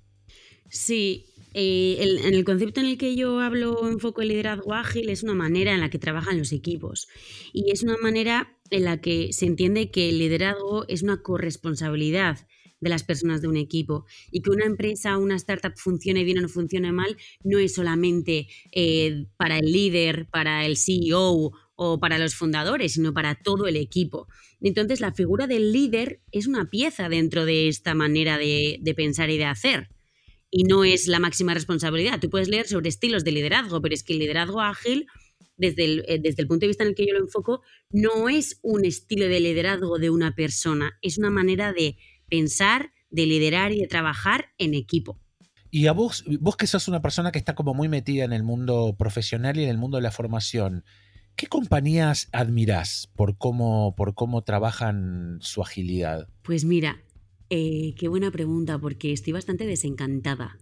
Sí, 0.69 1.25
eh, 1.53 2.19
en 2.23 2.33
el 2.33 2.43
concepto 2.43 2.79
en 2.79 2.85
el 2.85 2.97
que 2.97 3.15
yo 3.15 3.39
hablo, 3.39 3.89
enfoco 3.89 4.21
el 4.21 4.27
liderazgo 4.27 4.73
ágil, 4.73 5.09
es 5.09 5.23
una 5.23 5.33
manera 5.33 5.73
en 5.73 5.79
la 5.79 5.89
que 5.89 5.97
trabajan 5.97 6.37
los 6.37 6.51
equipos 6.51 7.07
y 7.53 7.71
es 7.71 7.81
una 7.81 7.97
manera 7.97 8.55
en 8.69 8.83
la 8.83 9.01
que 9.01 9.33
se 9.33 9.47
entiende 9.47 9.89
que 9.89 10.09
el 10.09 10.19
liderazgo 10.19 10.87
es 10.87 11.01
una 11.01 11.23
corresponsabilidad 11.23 12.47
de 12.81 12.89
las 12.89 13.03
personas 13.03 13.41
de 13.41 13.47
un 13.47 13.57
equipo 13.57 14.05
y 14.31 14.41
que 14.41 14.51
una 14.51 14.65
empresa, 14.65 15.17
una 15.17 15.35
startup 15.35 15.73
funcione 15.75 16.23
bien 16.23 16.37
o 16.37 16.41
no 16.41 16.49
funcione 16.49 16.91
mal, 16.91 17.17
no 17.43 17.57
es 17.57 17.73
solamente 17.73 18.47
eh, 18.71 19.25
para 19.37 19.57
el 19.57 19.71
líder, 19.71 20.29
para 20.29 20.65
el 20.65 20.77
CEO 20.77 21.51
o 21.81 21.99
para 21.99 22.17
los 22.17 22.35
fundadores, 22.35 22.93
sino 22.93 23.13
para 23.13 23.35
todo 23.35 23.67
el 23.67 23.77
equipo. 23.77 24.27
Entonces, 24.61 24.99
la 24.99 25.13
figura 25.13 25.47
del 25.47 25.71
líder 25.71 26.21
es 26.31 26.47
una 26.47 26.69
pieza 26.69 27.07
dentro 27.09 27.45
de 27.45 27.69
esta 27.69 27.93
manera 27.93 28.37
de 28.37 28.93
pensar 28.95 29.29
y 29.29 29.37
de 29.37 29.45
hacer 29.45 29.89
y 30.51 30.63
no 30.63 30.83
es 30.83 31.07
la 31.07 31.19
máxima 31.19 31.53
responsabilidad. 31.53 32.19
Tú 32.19 32.29
puedes 32.29 32.47
leer 32.47 32.67
sobre 32.67 32.89
estilos 32.89 33.23
de 33.23 33.31
liderazgo, 33.31 33.81
pero 33.81 33.93
es 33.93 34.03
que 34.03 34.13
el 34.13 34.19
liderazgo 34.19 34.61
ágil, 34.61 35.07
desde 35.57 35.85
el, 35.85 36.05
eh, 36.07 36.19
desde 36.21 36.41
el 36.41 36.47
punto 36.47 36.61
de 36.61 36.67
vista 36.67 36.83
en 36.83 36.89
el 36.89 36.95
que 36.95 37.05
yo 37.05 37.13
lo 37.13 37.19
enfoco, 37.19 37.61
no 37.91 38.29
es 38.29 38.59
un 38.61 38.85
estilo 38.85 39.27
de 39.27 39.39
liderazgo 39.39 39.99
de 39.99 40.09
una 40.09 40.35
persona, 40.35 40.97
es 41.01 41.17
una 41.17 41.29
manera 41.29 41.73
de 41.73 41.97
pensar, 42.29 42.91
de 43.09 43.25
liderar 43.25 43.71
y 43.71 43.81
de 43.81 43.87
trabajar 43.87 44.49
en 44.57 44.73
equipo. 44.73 45.19
Y 45.71 45.85
a 45.85 45.91
vos, 45.91 46.23
vos 46.39 46.57
que 46.57 46.65
sos 46.65 46.87
una 46.87 47.01
persona 47.01 47.31
que 47.31 47.37
está 47.37 47.53
como 47.53 47.75
muy 47.75 47.89
metida 47.89 48.23
en 48.23 48.33
el 48.33 48.43
mundo 48.43 48.95
profesional 48.97 49.57
y 49.57 49.63
en 49.63 49.69
el 49.69 49.77
mundo 49.77 49.97
de 49.97 50.03
la 50.03 50.11
formación, 50.11 50.83
¿qué 51.39 51.47
compañías 51.47 52.27
admirás 52.33 53.09
por 53.15 53.37
cómo, 53.37 53.95
por 53.95 54.13
cómo 54.13 54.43
trabajan 54.43 55.37
su 55.39 55.61
agilidad? 55.61 56.27
Pues 56.41 56.65
mira, 56.65 57.01
eh, 57.49 57.95
qué 57.97 58.09
buena 58.09 58.29
pregunta, 58.29 58.77
porque 58.77 59.13
estoy 59.13 59.31
bastante 59.31 59.65
desencantada. 59.65 60.57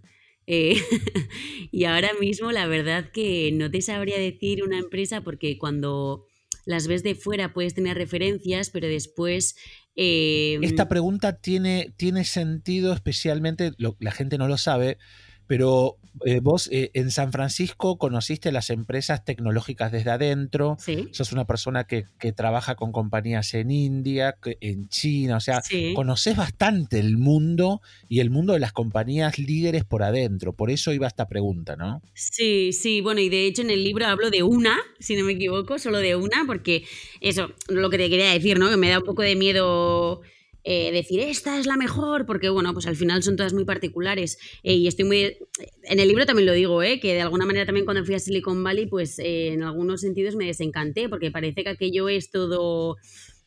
Eh, 0.45 0.75
y 1.71 1.85
ahora 1.85 2.11
mismo 2.21 2.51
la 2.51 2.67
verdad 2.67 3.09
que 3.11 3.51
no 3.53 3.71
te 3.71 3.81
sabría 3.81 4.19
decir 4.19 4.63
una 4.63 4.77
empresa 4.77 5.21
porque 5.21 5.57
cuando 5.57 6.25
las 6.63 6.87
ves 6.87 7.01
de 7.01 7.15
fuera 7.15 7.53
puedes 7.53 7.73
tener 7.73 7.97
referencias, 7.97 8.69
pero 8.69 8.87
después... 8.87 9.55
Esta 9.95 10.83
em, 10.83 10.89
pregunta 10.89 11.39
tiene, 11.39 11.91
tiene 11.97 12.23
sentido 12.23 12.93
especialmente, 12.93 13.71
la 13.77 14.11
gente 14.11 14.37
no 14.37 14.47
lo 14.47 14.59
sabe, 14.59 14.99
pero 15.47 15.97
eh, 16.25 16.39
vos 16.41 16.69
eh, 16.71 16.91
en 16.93 17.11
San 17.11 17.31
Francisco 17.31 17.97
conociste 17.97 18.51
las 18.51 18.69
empresas 18.69 19.23
tecnológicas 19.25 19.91
desde 19.91 20.11
adentro. 20.11 20.77
Sí. 20.79 21.09
Sos 21.11 21.31
una 21.31 21.45
persona 21.45 21.85
que, 21.85 22.05
trabaja 22.35 22.75
con 22.75 22.91
compañías 22.91 23.53
en 23.53 23.71
India, 23.71 24.37
en 24.61 24.89
China. 24.89 25.37
O 25.37 25.39
sea, 25.39 25.61
conoces 25.95 26.35
bastante 26.35 26.99
el 26.99 27.17
mundo 27.17 27.81
y 28.09 28.19
el 28.19 28.29
mundo 28.29 28.53
de 28.53 28.59
las 28.59 28.73
compañías 28.73 29.39
líderes 29.39 29.85
por 29.85 30.03
adentro. 30.03 30.53
Por 30.53 30.69
eso 30.69 30.93
iba 30.93 31.07
esta 31.07 31.27
pregunta, 31.27 31.75
¿no? 31.75 32.01
Sí, 32.13 32.73
sí. 32.73 33.01
Bueno, 33.01 33.21
y 33.21 33.29
de 33.29 33.45
hecho 33.45 33.61
en 33.61 33.69
el 33.69 33.83
libro 33.83 34.05
hablo 34.05 34.29
de 34.29 34.43
una, 34.43 34.77
si 34.99 35.15
no 35.15 35.23
me 35.23 35.33
equivoco, 35.33 35.79
solo 35.79 35.99
de 35.99 36.15
una, 36.15 36.43
porque 36.45 36.83
eso, 37.21 37.49
lo 37.67 37.89
que 37.89 37.97
te 37.97 38.09
quería 38.09 38.31
decir, 38.31 38.59
¿no? 38.59 38.69
Que 38.69 38.77
me 38.77 38.89
da 38.89 38.99
un 38.99 39.05
poco 39.05 39.21
de 39.21 39.35
miedo 39.35 40.21
eh, 40.69 40.91
decir 40.91 41.21
esta 41.21 41.57
es 41.57 41.65
la 41.65 41.77
mejor, 41.77 42.25
porque 42.25 42.49
bueno, 42.49 42.73
pues 42.73 42.87
al 42.87 42.97
final 42.97 43.23
son 43.23 43.37
todas 43.37 43.53
muy 43.53 43.63
particulares. 43.63 44.37
Eh, 44.63 44.73
y 44.73 44.87
estoy 44.87 45.05
muy. 45.05 45.37
En 45.83 46.01
el 46.01 46.09
libro 46.09 46.25
también 46.25 46.45
lo 46.45 46.51
digo, 46.51 46.83
¿eh? 46.83 46.99
que 46.99 47.13
de 47.13 47.21
alguna 47.21 47.45
manera 47.45 47.65
también 47.65 47.85
cuando 47.85 48.03
fui 48.03 48.15
a 48.15 48.19
Silicon 48.19 48.61
Valley, 48.61 48.85
pues 48.85 49.17
en 49.19 49.63
algunos 49.63 50.01
sentidos 50.01 50.35
me 50.35 50.45
desencanté, 50.45 51.07
porque 51.07 51.31
parece 51.31 51.63
que 51.63 51.69
aquello 51.69 52.09
es 52.09 52.31
todo 52.31 52.97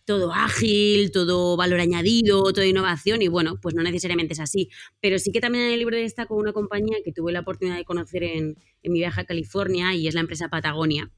todo 0.07 0.33
ágil, 0.33 1.13
todo 1.13 1.59
valor 1.59 1.81
añadido, 1.81 2.43
toda 2.55 2.67
innovación 2.67 3.21
y 3.21 3.29
bueno, 3.29 3.59
pues 3.61 3.75
no 3.75 3.83
necesariamente 3.83 4.33
es 4.33 4.41
así. 4.41 4.71
Pero 5.03 5.19
sí 5.19 5.31
que 5.31 5.43
también 5.43 5.67
en 5.67 5.73
el 5.73 5.79
libro 5.79 5.99
destaco 5.99 6.37
una 6.37 6.55
compañía 6.55 6.97
que 7.05 7.13
tuve 7.13 7.33
la 7.33 7.41
oportunidad 7.41 7.77
de 7.77 7.85
conocer 7.85 8.25
en 8.25 8.57
mi 8.83 8.99
viaje 8.99 9.21
a 9.21 9.25
California 9.25 9.95
y 9.95 10.09
es 10.09 10.15
la 10.15 10.21
empresa 10.21 10.49
Patagonia. 10.49 11.11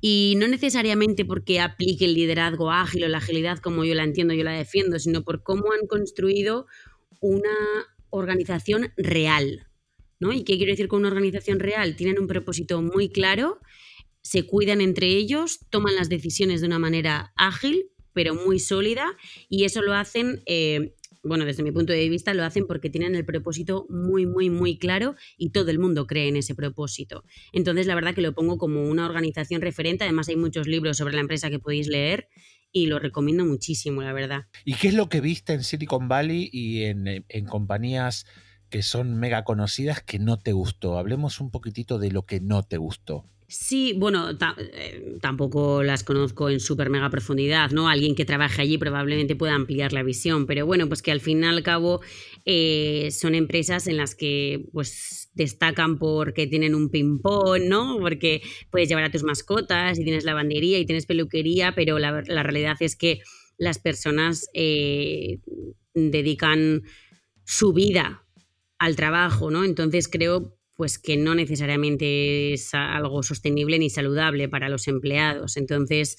Y 0.00 0.34
no 0.38 0.48
necesariamente 0.48 1.24
porque 1.24 1.60
aplique 1.60 2.04
el 2.04 2.14
liderazgo 2.14 2.70
ágil 2.70 3.04
o 3.04 3.08
la 3.08 3.18
agilidad 3.18 3.58
como 3.58 3.84
yo 3.84 3.94
la 3.94 4.04
entiendo, 4.04 4.34
yo 4.34 4.44
la 4.44 4.52
defiendo, 4.52 4.98
sino 4.98 5.22
por 5.22 5.42
cómo 5.42 5.72
han 5.72 5.86
construido 5.86 6.66
una 7.20 7.50
organización 8.10 8.92
real. 8.96 9.66
¿no? 10.18 10.32
¿Y 10.32 10.44
qué 10.44 10.56
quiero 10.56 10.72
decir 10.72 10.88
con 10.88 11.00
una 11.00 11.08
organización 11.08 11.60
real? 11.60 11.96
Tienen 11.96 12.18
un 12.18 12.26
propósito 12.26 12.82
muy 12.82 13.10
claro 13.10 13.60
se 14.22 14.46
cuidan 14.46 14.80
entre 14.80 15.08
ellos, 15.08 15.60
toman 15.70 15.96
las 15.96 16.08
decisiones 16.08 16.60
de 16.60 16.66
una 16.66 16.78
manera 16.78 17.32
ágil, 17.36 17.90
pero 18.12 18.34
muy 18.34 18.58
sólida, 18.58 19.16
y 19.48 19.64
eso 19.64 19.82
lo 19.82 19.94
hacen, 19.94 20.42
eh, 20.46 20.94
bueno, 21.22 21.44
desde 21.44 21.62
mi 21.62 21.72
punto 21.72 21.92
de 21.92 22.08
vista, 22.08 22.34
lo 22.34 22.44
hacen 22.44 22.66
porque 22.66 22.90
tienen 22.90 23.14
el 23.14 23.24
propósito 23.24 23.86
muy, 23.88 24.26
muy, 24.26 24.50
muy 24.50 24.78
claro 24.78 25.14
y 25.36 25.50
todo 25.50 25.70
el 25.70 25.78
mundo 25.78 26.06
cree 26.06 26.28
en 26.28 26.36
ese 26.36 26.54
propósito. 26.54 27.24
Entonces, 27.52 27.86
la 27.86 27.94
verdad 27.94 28.14
que 28.14 28.22
lo 28.22 28.34
pongo 28.34 28.58
como 28.58 28.84
una 28.88 29.06
organización 29.06 29.60
referente, 29.60 30.04
además 30.04 30.28
hay 30.28 30.36
muchos 30.36 30.66
libros 30.66 30.96
sobre 30.96 31.14
la 31.14 31.20
empresa 31.20 31.50
que 31.50 31.58
podéis 31.58 31.88
leer 31.88 32.28
y 32.72 32.86
lo 32.86 32.98
recomiendo 32.98 33.44
muchísimo, 33.44 34.02
la 34.02 34.12
verdad. 34.12 34.46
¿Y 34.64 34.74
qué 34.74 34.88
es 34.88 34.94
lo 34.94 35.08
que 35.08 35.20
viste 35.20 35.52
en 35.52 35.64
Silicon 35.64 36.08
Valley 36.08 36.48
y 36.52 36.84
en, 36.84 37.06
en 37.06 37.44
compañías 37.46 38.26
que 38.68 38.82
son 38.82 39.18
mega 39.18 39.44
conocidas 39.44 40.02
que 40.02 40.18
no 40.18 40.38
te 40.38 40.52
gustó? 40.52 40.96
Hablemos 40.96 41.40
un 41.40 41.50
poquitito 41.50 41.98
de 41.98 42.12
lo 42.12 42.24
que 42.24 42.40
no 42.40 42.62
te 42.62 42.76
gustó. 42.76 43.26
Sí, 43.52 43.94
bueno, 43.96 44.30
eh, 44.30 45.18
tampoco 45.20 45.82
las 45.82 46.04
conozco 46.04 46.48
en 46.50 46.60
súper 46.60 46.88
mega 46.88 47.10
profundidad, 47.10 47.72
¿no? 47.72 47.88
Alguien 47.88 48.14
que 48.14 48.24
trabaje 48.24 48.62
allí 48.62 48.78
probablemente 48.78 49.34
pueda 49.34 49.56
ampliar 49.56 49.92
la 49.92 50.04
visión, 50.04 50.46
pero 50.46 50.66
bueno, 50.66 50.86
pues 50.86 51.02
que 51.02 51.10
al 51.10 51.20
fin 51.20 51.42
y 51.42 51.46
al 51.46 51.64
cabo 51.64 52.00
eh, 52.44 53.08
son 53.10 53.34
empresas 53.34 53.88
en 53.88 53.96
las 53.96 54.14
que 54.14 54.68
pues 54.72 55.30
destacan 55.34 55.98
porque 55.98 56.46
tienen 56.46 56.76
un 56.76 56.90
ping-pong, 56.90 57.62
¿no? 57.64 57.98
Porque 57.98 58.40
puedes 58.70 58.88
llevar 58.88 59.02
a 59.02 59.10
tus 59.10 59.24
mascotas 59.24 59.98
y 59.98 60.04
tienes 60.04 60.22
lavandería 60.22 60.78
y 60.78 60.86
tienes 60.86 61.06
peluquería, 61.06 61.74
pero 61.74 61.98
la, 61.98 62.22
realidad 62.22 62.76
es 62.78 62.94
que 62.94 63.20
las 63.58 63.80
personas 63.80 64.48
eh, 64.54 65.40
dedican 65.92 66.82
su 67.44 67.72
vida 67.72 68.24
al 68.78 68.94
trabajo, 68.94 69.50
¿no? 69.50 69.64
Entonces 69.64 70.06
creo 70.06 70.59
pues 70.80 70.98
que 70.98 71.18
no 71.18 71.34
necesariamente 71.34 72.54
es 72.54 72.72
algo 72.72 73.22
sostenible 73.22 73.78
ni 73.78 73.90
saludable 73.90 74.48
para 74.48 74.70
los 74.70 74.88
empleados. 74.88 75.58
Entonces, 75.58 76.16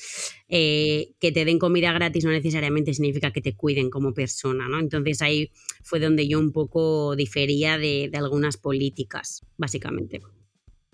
eh, 0.50 1.13
que 1.19 1.32
te 1.32 1.45
den 1.45 1.58
comida 1.58 1.91
gratis 1.93 2.26
no 2.26 2.30
necesariamente 2.30 2.93
significa 2.93 3.34
que 3.34 3.41
te 3.41 3.56
cuiden 3.56 3.89
como 3.89 4.13
persona, 4.13 4.69
¿no? 4.69 4.80
Entonces 4.80 5.24
ahí 5.24 5.50
fue 5.82 6.00
donde 6.00 6.28
yo 6.28 6.38
un 6.38 6.52
poco 6.52 7.15
difería 7.15 7.80
de, 7.80 8.10
de 8.12 8.17
algunas 8.19 8.58
políticas, 8.58 9.41
básicamente. 9.58 10.21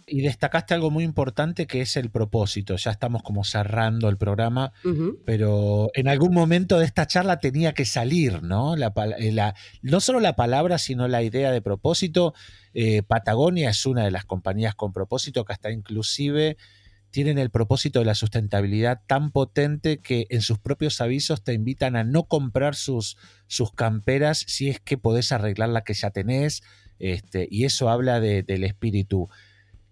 Y 0.09 0.21
destacaste 0.21 0.73
algo 0.73 0.89
muy 0.89 1.03
importante 1.03 1.67
que 1.67 1.81
es 1.81 1.97
el 1.97 2.09
propósito. 2.09 2.77
Ya 2.77 2.91
estamos 2.91 3.23
como 3.23 3.43
cerrando 3.43 4.07
el 4.07 4.17
programa, 4.17 4.71
pero 5.25 5.89
en 5.93 6.07
algún 6.07 6.33
momento 6.33 6.79
de 6.79 6.85
esta 6.85 7.07
charla 7.07 7.41
tenía 7.41 7.73
que 7.73 7.83
salir, 7.83 8.41
¿no? 8.41 8.75
Eh, 8.77 9.53
no 9.81 9.99
solo 9.99 10.21
la 10.21 10.37
palabra, 10.37 10.77
sino 10.77 11.09
la 11.09 11.23
idea 11.23 11.51
de 11.51 11.61
propósito. 11.61 12.33
Eh, 12.73 13.03
Patagonia 13.03 13.69
es 13.69 13.85
una 13.85 14.05
de 14.05 14.11
las 14.11 14.23
compañías 14.23 14.75
con 14.75 14.93
propósito 14.93 15.43
que 15.43 15.51
hasta 15.51 15.71
inclusive 15.71 16.55
tienen 17.11 17.37
el 17.37 17.49
propósito 17.49 17.99
de 17.99 18.05
la 18.05 18.15
sustentabilidad 18.15 19.01
tan 19.07 19.31
potente 19.31 19.97
que 19.97 20.27
en 20.29 20.41
sus 20.41 20.59
propios 20.59 21.01
avisos 21.01 21.43
te 21.43 21.53
invitan 21.53 21.97
a 21.97 22.05
no 22.05 22.23
comprar 22.23 22.75
sus, 22.75 23.17
sus 23.47 23.73
camperas 23.73 24.45
si 24.47 24.69
es 24.69 24.79
que 24.79 24.97
podés 24.97 25.33
arreglar 25.33 25.67
la 25.67 25.83
que 25.83 25.93
ya 25.93 26.11
tenés. 26.11 26.63
Este, 26.99 27.47
y 27.51 27.65
eso 27.65 27.89
habla 27.89 28.19
del 28.19 28.63
espíritu. 28.63 29.29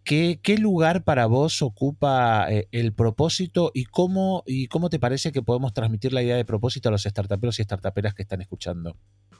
¿Qué, 0.05 0.57
lugar 0.59 1.03
para 1.03 1.25
vos 1.25 1.63
ocupa 1.63 2.45
eh, 2.51 2.67
el 2.71 2.93
propósito 2.93 3.71
y 3.73 3.85
cómo, 3.85 4.43
y 4.45 4.67
cómo 4.67 4.91
te 4.91 4.99
parece 4.99 5.31
que 5.31 5.41
podemos 5.41 5.73
transmitir 5.73 6.13
la 6.13 6.21
idea 6.21 6.35
de 6.35 6.45
propósito 6.45 6.89
a 6.89 6.91
los 6.91 7.03
startuperos 7.03 7.59
y 7.59 7.63
startuperas 7.63 8.13
que 8.13 8.21
están 8.21 8.39
escuchando? 8.39 8.95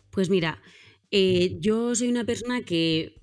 Pues 0.09 0.31
mira, 0.31 0.59
eh, 1.11 1.57
yo 1.59 1.93
soy 1.93 2.07
una 2.07 2.25
persona 2.25 2.63
que 2.63 3.21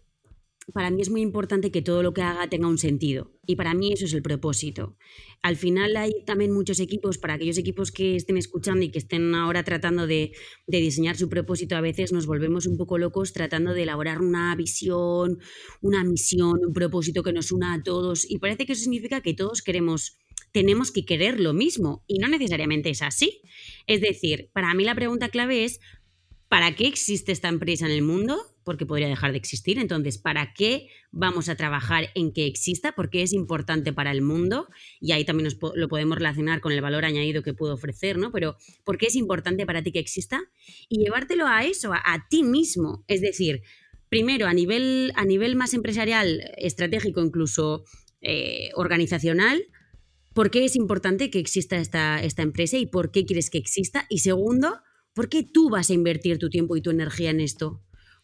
para 0.72 0.90
mí 0.90 1.02
es 1.02 1.10
muy 1.10 1.22
importante 1.22 1.70
que 1.70 1.82
todo 1.82 2.02
lo 2.02 2.14
que 2.14 2.22
haga 2.22 2.48
tenga 2.48 2.68
un 2.68 2.78
sentido. 2.78 3.32
Y 3.46 3.56
para 3.56 3.74
mí 3.74 3.92
eso 3.92 4.04
es 4.04 4.14
el 4.14 4.22
propósito. 4.22 4.96
Al 5.42 5.56
final 5.56 5.96
hay 5.96 6.12
también 6.24 6.52
muchos 6.52 6.78
equipos, 6.78 7.18
para 7.18 7.34
aquellos 7.34 7.58
equipos 7.58 7.90
que 7.90 8.14
estén 8.14 8.36
escuchando 8.36 8.84
y 8.84 8.90
que 8.90 8.98
estén 8.98 9.34
ahora 9.34 9.64
tratando 9.64 10.06
de, 10.06 10.32
diseñar 10.66 11.16
su 11.16 11.28
propósito, 11.28 11.74
a 11.74 11.80
veces 11.80 12.12
nos 12.12 12.26
volvemos 12.26 12.66
un 12.66 12.76
poco 12.76 12.98
locos 12.98 13.32
tratando 13.32 13.74
de 13.74 13.82
elaborar 13.82 14.20
una 14.20 14.54
visión, 14.54 15.40
una 15.80 16.04
misión, 16.04 16.60
un 16.64 16.72
propósito 16.72 17.22
que 17.22 17.32
nos 17.32 17.50
una 17.50 17.74
a 17.74 17.82
todos. 17.82 18.28
Y 18.28 18.38
parece 18.38 18.64
que 18.64 18.74
eso 18.74 18.82
significa 18.82 19.20
que 19.20 19.34
todos 19.34 19.62
queremos, 19.62 20.18
tenemos 20.52 20.92
que 20.92 21.04
querer 21.04 21.40
lo 21.40 21.54
mismo. 21.54 22.04
Y 22.06 22.18
no 22.18 22.28
necesariamente 22.28 22.90
es 22.90 23.02
así. 23.02 23.40
Es 23.88 24.00
decir, 24.00 24.50
para 24.52 24.72
mí 24.74 24.84
la 24.84 24.94
pregunta 24.94 25.28
clave 25.28 25.64
es, 25.64 25.80
¿para 26.48 26.76
qué 26.76 26.86
existe 26.86 27.32
esta 27.32 27.48
empresa 27.48 27.86
en 27.86 27.92
el 27.92 28.02
mundo? 28.02 28.51
Porque 28.64 28.86
podría 28.86 29.08
dejar 29.08 29.32
de 29.32 29.38
existir. 29.38 29.78
Entonces, 29.78 30.18
¿para 30.18 30.54
qué 30.54 30.88
vamos 31.10 31.48
a 31.48 31.56
trabajar 31.56 32.10
en 32.14 32.32
que 32.32 32.46
exista? 32.46 32.92
Porque 32.92 33.22
es 33.22 33.32
importante 33.32 33.92
para 33.92 34.10
el 34.10 34.22
mundo 34.22 34.68
y 35.00 35.12
ahí 35.12 35.24
también 35.24 35.50
lo 35.74 35.88
podemos 35.88 36.16
relacionar 36.16 36.60
con 36.60 36.72
el 36.72 36.80
valor 36.80 37.04
añadido 37.04 37.42
que 37.42 37.54
puedo 37.54 37.74
ofrecer, 37.74 38.18
¿no? 38.18 38.32
Pero 38.32 38.56
¿por 38.84 38.98
qué 38.98 39.06
es 39.06 39.16
importante 39.16 39.66
para 39.66 39.82
ti 39.82 39.92
que 39.92 39.98
exista? 39.98 40.40
Y 40.88 40.98
llevártelo 40.98 41.46
a 41.46 41.64
eso, 41.64 41.92
a, 41.92 42.26
ti 42.28 42.42
mismo. 42.42 43.04
Es 43.08 43.20
decir, 43.20 43.62
primero, 44.08 44.46
a 44.46 44.54
nivel, 44.54 45.12
a 45.16 45.24
nivel 45.24 45.56
más 45.56 45.74
empresarial, 45.74 46.42
estratégico, 46.56 47.22
incluso 47.22 47.84
eh, 48.20 48.70
organizacional, 48.74 49.64
¿por 50.34 50.50
qué 50.50 50.64
es 50.64 50.76
importante 50.76 51.30
que 51.30 51.38
exista 51.38 51.76
esta, 51.78 52.22
esta 52.22 52.42
empresa 52.42 52.78
y 52.78 52.86
por 52.86 53.10
qué 53.10 53.24
quieres 53.24 53.50
que 53.50 53.58
exista? 53.58 54.06
Y 54.08 54.18
segundo, 54.18 54.80
¿por 55.14 55.28
qué 55.28 55.42
tú 55.42 55.68
vas 55.70 55.90
a 55.90 55.94
invertir 55.94 56.38
tu 56.38 56.48
tiempo 56.48 56.76
y 56.76 56.82
tu 56.82 56.90
energía 56.90 57.30
en 57.30 57.40
esto? 57.40 57.82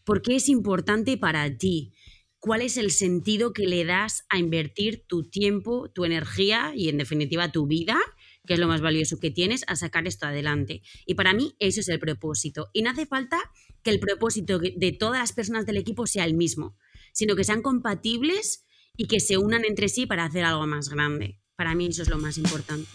¿Por 0.09 0.23
qué 0.23 0.37
es 0.37 0.49
importante 0.49 1.19
para 1.19 1.59
ti? 1.59 1.93
¿Cuál 2.39 2.63
es 2.63 2.79
el 2.79 2.93
sentido 2.93 3.53
que 3.53 3.67
le 3.67 3.85
das 3.85 4.25
a 4.31 4.39
invertir 4.39 5.05
tu 5.07 5.29
tiempo, 5.29 5.91
tu 5.91 6.07
energía 6.07 6.73
y 6.75 6.89
en 6.89 6.97
definitiva 6.97 7.53
tu 7.53 7.67
vida, 7.67 7.99
que 8.47 8.55
es 8.55 8.59
lo 8.59 8.69
más 8.69 8.81
valioso 8.81 9.21
que 9.21 9.31
tienes, 9.31 9.65
a 9.67 9.77
sacar 9.77 10.07
esto 10.07 10.25
adelante? 10.25 10.81
Y 11.05 11.13
para 11.13 11.35
mí 11.35 11.57
eso 11.59 11.81
es 11.81 11.91
el 11.91 11.99
propósito. 11.99 12.71
Y 12.73 12.81
no 12.81 12.89
hace 12.89 13.05
falta 13.05 13.39
que 13.83 13.91
el 13.91 14.01
propósito 14.01 14.59
de 14.59 14.97
todas 14.99 15.21
las 15.21 15.35
personas 15.35 15.67
del 15.67 15.77
equipo 15.77 16.07
sea 16.07 16.25
el 16.25 16.33
mismo, 16.33 16.79
sino 17.13 17.37
que 17.37 17.45
sean 17.45 17.61
compatibles 17.61 18.65
y 18.97 19.09
que 19.09 19.21
se 19.21 19.37
unan 19.37 19.67
entre 19.67 19.91
sí 19.91 20.07
para 20.07 20.25
hacer 20.25 20.47
algo 20.47 20.67
más 20.67 20.89
grande. 20.89 21.39
Para 21.55 21.75
mí 21.75 21.89
eso 21.89 22.01
es 22.01 22.09
lo 22.09 22.17
más 22.17 22.39
importante. 22.39 22.89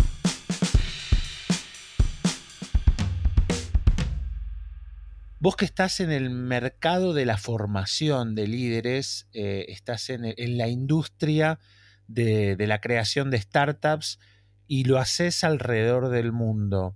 Vos 5.44 5.58
que 5.58 5.66
estás 5.66 6.00
en 6.00 6.10
el 6.10 6.30
mercado 6.30 7.12
de 7.12 7.26
la 7.26 7.36
formación 7.36 8.34
de 8.34 8.48
líderes, 8.48 9.28
eh, 9.34 9.66
estás 9.68 10.10
en, 10.10 10.34
la 10.58 10.70
industria 10.70 11.60
de, 12.08 12.56
la 12.66 12.80
creación 12.80 13.30
de 13.30 13.42
startups 13.42 14.20
y 14.68 14.86
lo 14.86 15.00
haces 15.00 15.44
alrededor 15.44 16.08
del 16.08 16.32
mundo. 16.32 16.96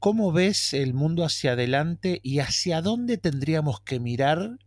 ¿Cómo 0.00 0.32
ves 0.32 0.74
el 0.74 0.92
mundo 0.92 1.24
hacia 1.24 1.52
adelante 1.52 2.18
y 2.24 2.40
hacia 2.40 2.82
dónde 2.82 3.16
tendríamos 3.16 3.80
que 3.80 4.00
mirar 4.00 4.58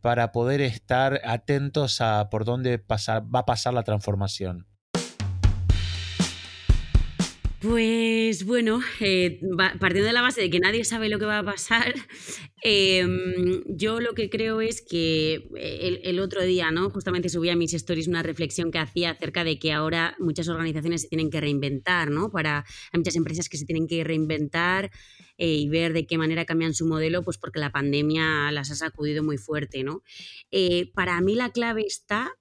para 0.00 0.30
poder 0.30 0.60
estar 0.60 1.20
atentos 1.24 2.00
a 2.00 2.30
por 2.30 2.44
dónde 2.44 2.76
va 2.88 3.40
a 3.40 3.46
pasar 3.46 3.74
la 3.74 3.82
transformación? 3.82 4.68
Pues 7.60 8.44
bueno, 8.44 8.80
eh, 9.00 9.40
partiendo 9.80 10.06
de 10.06 10.12
la 10.12 10.22
base 10.22 10.40
de 10.40 10.48
que 10.48 10.60
nadie 10.60 10.84
sabe 10.84 11.08
lo 11.08 11.18
que 11.18 11.24
va 11.24 11.40
a 11.40 11.44
pasar, 11.44 11.92
em, 12.62 13.64
yo 13.66 13.98
lo 13.98 14.14
que 14.14 14.30
creo 14.30 14.60
es 14.60 14.80
que 14.80 15.48
eh, 15.56 16.00
el, 16.04 16.20
otro 16.20 16.44
día, 16.44 16.70
¿no? 16.70 16.88
Justamente 16.88 17.28
subí 17.28 17.50
a 17.50 17.56
mis 17.56 17.74
stories 17.74 18.06
una 18.06 18.22
reflexión 18.22 18.70
que 18.70 18.78
hacía 18.78 19.10
acerca 19.10 19.42
de 19.42 19.58
que 19.58 19.72
ahora 19.72 20.14
muchas 20.20 20.46
organizaciones 20.48 21.02
se 21.02 21.08
tienen 21.08 21.30
que 21.30 21.40
reinventar, 21.40 22.12
¿no? 22.12 22.30
Para, 22.30 22.64
hay 22.92 22.98
muchas 22.98 23.16
empresas 23.16 23.48
que 23.48 23.56
se 23.56 23.64
tienen 23.64 23.88
que 23.88 24.04
reinventar 24.04 24.92
eh, 25.36 25.54
y 25.54 25.68
ver 25.68 25.94
de 25.94 26.06
qué 26.06 26.16
manera 26.16 26.44
cambian 26.44 26.74
su 26.74 26.86
modelo, 26.86 27.24
pues 27.24 27.38
porque 27.38 27.58
la 27.58 27.72
pandemia 27.72 28.52
las 28.52 28.70
ha 28.70 28.76
sacudido 28.76 29.24
muy 29.24 29.36
fuerte, 29.36 29.82
¿no? 29.82 30.02
para 30.94 31.20
mí 31.20 31.34
la 31.34 31.50
clave 31.50 31.84
está 31.86 32.32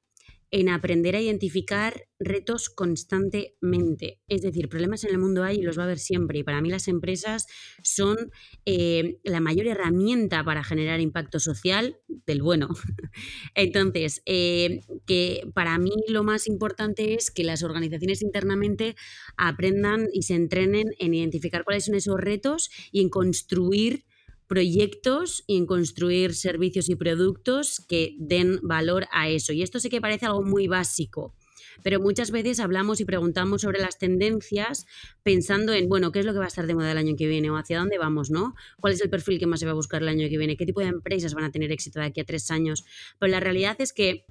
en 0.51 0.69
aprender 0.69 1.15
a 1.15 1.21
identificar 1.21 2.07
retos 2.19 2.69
constantemente. 2.69 4.21
Es 4.27 4.41
decir, 4.41 4.69
problemas 4.69 5.03
en 5.03 5.11
el 5.11 5.17
mundo 5.17 5.43
hay 5.43 5.57
y 5.57 5.61
los 5.61 5.77
va 5.77 5.83
a 5.83 5.85
haber 5.85 5.99
siempre. 5.99 6.39
Y 6.39 6.43
para 6.43 6.61
mí 6.61 6.69
las 6.69 6.87
empresas 6.87 7.47
son 7.83 8.31
eh, 8.65 9.19
la 9.23 9.39
mayor 9.39 9.67
herramienta 9.67 10.43
para 10.43 10.63
generar 10.63 10.99
impacto 10.99 11.39
social 11.39 11.99
del 12.25 12.41
bueno. 12.41 12.69
Entonces, 13.55 14.21
eh, 14.25 14.81
que 15.05 15.49
para 15.53 15.77
mí 15.77 15.91
lo 16.07 16.23
más 16.23 16.47
importante 16.47 17.13
es 17.13 17.29
que 17.29 17.43
las 17.43 17.63
organizaciones 17.63 18.21
internamente 18.21 18.95
aprendan 19.35 20.07
y 20.13 20.23
se 20.23 20.35
entrenen 20.35 20.87
en 20.99 21.13
identificar 21.13 21.63
cuáles 21.63 21.85
son 21.85 21.95
esos 21.95 22.19
retos 22.19 22.69
y 22.91 23.01
en 23.01 23.09
construir 23.09 24.05
proyectos 24.47 25.43
y 25.45 25.57
en 25.57 25.65
construir 25.65 26.33
servicios 26.33 26.89
y 26.89 26.95
productos 26.95 27.83
que 27.87 28.15
den 28.17 28.59
valor 28.63 29.07
a 29.11 29.29
eso. 29.29 29.53
Y 29.53 29.61
esto 29.61 29.79
sé 29.79 29.89
que 29.89 30.01
parece 30.01 30.25
algo 30.25 30.41
muy 30.41 30.67
básico, 30.67 31.35
pero 31.83 31.99
muchas 31.99 32.31
veces 32.31 32.59
hablamos 32.59 32.99
y 32.99 33.05
preguntamos 33.05 33.61
sobre 33.61 33.79
las 33.79 33.97
tendencias 33.97 34.85
pensando 35.23 35.73
en, 35.73 35.89
bueno, 35.89 36.11
¿qué 36.11 36.19
es 36.19 36.25
lo 36.25 36.33
que 36.33 36.39
va 36.39 36.45
a 36.45 36.47
estar 36.47 36.65
de 36.65 36.75
moda 36.75 36.91
el 36.91 36.97
año 36.97 37.15
que 37.15 37.27
viene 37.27 37.49
o 37.49 37.57
hacia 37.57 37.79
dónde 37.79 37.97
vamos, 37.97 38.31
¿no? 38.31 38.55
¿Cuál 38.79 38.93
es 38.93 39.01
el 39.01 39.09
perfil 39.09 39.39
que 39.39 39.47
más 39.47 39.59
se 39.59 39.65
va 39.65 39.73
a 39.73 39.75
buscar 39.75 40.01
el 40.01 40.07
año 40.07 40.27
que 40.29 40.37
viene? 40.37 40.57
¿Qué 40.57 40.65
tipo 40.65 40.81
de 40.81 40.87
empresas 40.87 41.33
van 41.33 41.43
a 41.43 41.51
tener 41.51 41.71
éxito 41.71 41.99
de 41.99 42.05
aquí 42.05 42.21
a 42.21 42.25
tres 42.25 42.49
años? 42.51 42.85
Pero 43.19 43.31
la 43.31 43.39
realidad 43.39 43.75
es 43.79 43.93
que, 43.93 44.25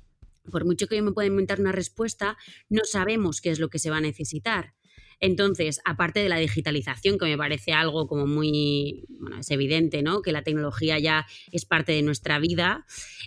por 0.50 0.64
mucho 0.64 0.86
que 0.86 0.96
yo 0.96 1.02
me 1.02 1.12
pueda 1.12 1.28
inventar 1.28 1.60
una 1.60 1.72
respuesta, 1.72 2.36
no 2.68 2.84
sabemos 2.84 3.40
qué 3.40 3.50
es 3.50 3.58
lo 3.58 3.68
que 3.68 3.78
se 3.78 3.90
va 3.90 3.98
a 3.98 4.00
necesitar. 4.00 4.74
Entonces, 5.20 5.80
aparte 5.84 6.20
de 6.20 6.28
la 6.28 6.36
digitalización, 6.36 7.18
que 7.18 7.26
me 7.26 7.38
parece 7.38 7.72
algo 7.72 8.06
como 8.06 8.26
muy, 8.26 9.04
bueno, 9.08 9.38
es 9.38 9.50
evidente, 9.50 10.02
¿no? 10.02 10.22
Que 10.22 10.32
la 10.32 10.42
tecnología 10.42 10.98
ya 10.98 11.26
es 11.52 11.64
parte 11.64 11.92
de 11.92 12.02
nuestra 12.02 12.38
vida, 12.38 12.86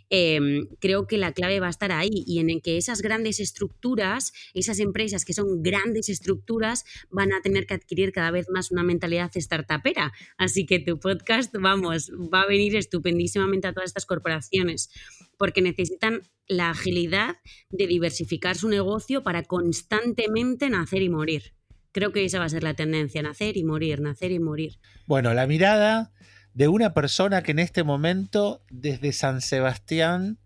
em, 0.10 0.68
creo 0.80 1.08
que 1.08 1.18
la 1.18 1.34
clave 1.34 1.60
va 1.60 1.68
a 1.68 1.72
estar 1.72 1.92
ahí 1.92 2.24
y 2.28 2.40
en 2.40 2.62
que 2.62 2.78
esas 2.78 3.02
grandes 3.02 3.40
estructuras, 3.40 4.34
esas 4.54 4.80
empresas 4.80 5.26
que 5.26 5.34
son 5.34 5.64
grandes 5.64 6.10
estructuras, 6.10 6.86
van 7.10 7.34
a 7.34 7.42
tener 7.42 7.66
que 7.66 7.74
adquirir 7.74 8.12
cada 8.12 8.32
vez 8.32 8.48
más 8.50 8.72
una 8.72 8.84
mentalidad 8.84 9.32
startupera. 9.36 10.14
Así 10.38 10.66
que 10.66 10.80
tu 10.80 11.00
podcast, 11.00 11.54
vamos, 11.60 12.12
va 12.12 12.42
a 12.42 12.48
venir 12.48 12.76
estupendísimamente 12.76 13.68
a 13.68 13.74
todas 13.74 13.90
estas 13.90 14.06
corporaciones 14.06 14.90
porque 15.38 15.62
necesitan 15.62 16.22
la 16.48 16.72
agilidad 16.72 17.38
de 17.70 17.88
diversificar 17.88 18.58
su 18.58 18.68
negocio 18.68 19.24
para 19.24 19.44
constantemente 19.44 20.70
nacer 20.70 21.02
y 21.02 21.10
morir. 21.10 21.54
Creo 21.92 22.12
que 22.12 22.24
esa 22.24 22.40
va 22.40 22.46
a 22.46 22.50
ser 22.50 22.64
la 22.64 22.74
tendencia, 22.74 23.22
nacer 23.22 23.58
y 23.58 23.64
morir, 23.64 24.02
nacer 24.02 24.32
y 24.32 24.40
morir. 24.40 24.80
Bueno, 25.08 25.34
la 25.34 25.48
mirada 25.48 26.12
de 26.54 26.68
una 26.68 26.94
persona 26.94 27.42
que 27.42 27.52
en 27.52 27.60
este 27.60 27.84
momento, 27.84 28.64
desde 28.70 29.12
San 29.12 29.42
Sebastián, 29.42 30.40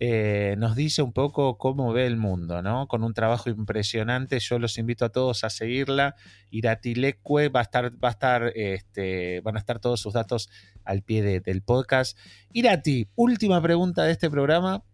eh, 0.00 0.56
nos 0.58 0.74
dice 0.74 1.02
un 1.02 1.12
poco 1.12 1.56
cómo 1.56 1.92
ve 1.92 2.06
el 2.06 2.16
mundo, 2.16 2.62
¿no? 2.62 2.88
Con 2.88 3.04
un 3.04 3.14
trabajo 3.14 3.48
impresionante. 3.48 4.38
Yo 4.40 4.58
los 4.58 4.76
invito 4.76 5.04
a 5.04 5.10
todos 5.10 5.44
a 5.44 5.50
seguirla. 5.50 6.16
Iratilecue 6.50 7.48
va 7.48 7.60
a 7.60 7.62
estar, 7.62 7.92
va 8.04 8.08
a 8.08 8.10
estar, 8.10 8.52
este, 8.54 9.40
van 9.40 9.56
a 9.56 9.60
estar 9.60 9.78
todos 9.78 10.00
sus 10.00 10.12
datos 10.12 10.50
al 10.84 11.02
pie 11.02 11.40
del 11.40 11.62
podcast. 11.62 12.18
Irati, 12.52 13.08
última 13.14 13.62
pregunta 13.62 14.04
de 14.04 14.12
este 14.12 14.28
programa. 14.28 14.84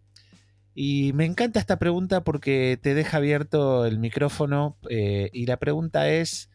Y 0.73 1.11
me 1.13 1.25
encanta 1.25 1.59
esta 1.59 1.79
pregunta 1.79 2.23
porque 2.23 2.79
te 2.81 2.93
deja 2.93 3.17
abierto 3.17 3.85
el 3.85 3.99
micrófono 3.99 4.77
eh, 4.89 5.29
y 5.33 5.45
la 5.45 5.57
pregunta 5.57 6.09
es, 6.09 6.49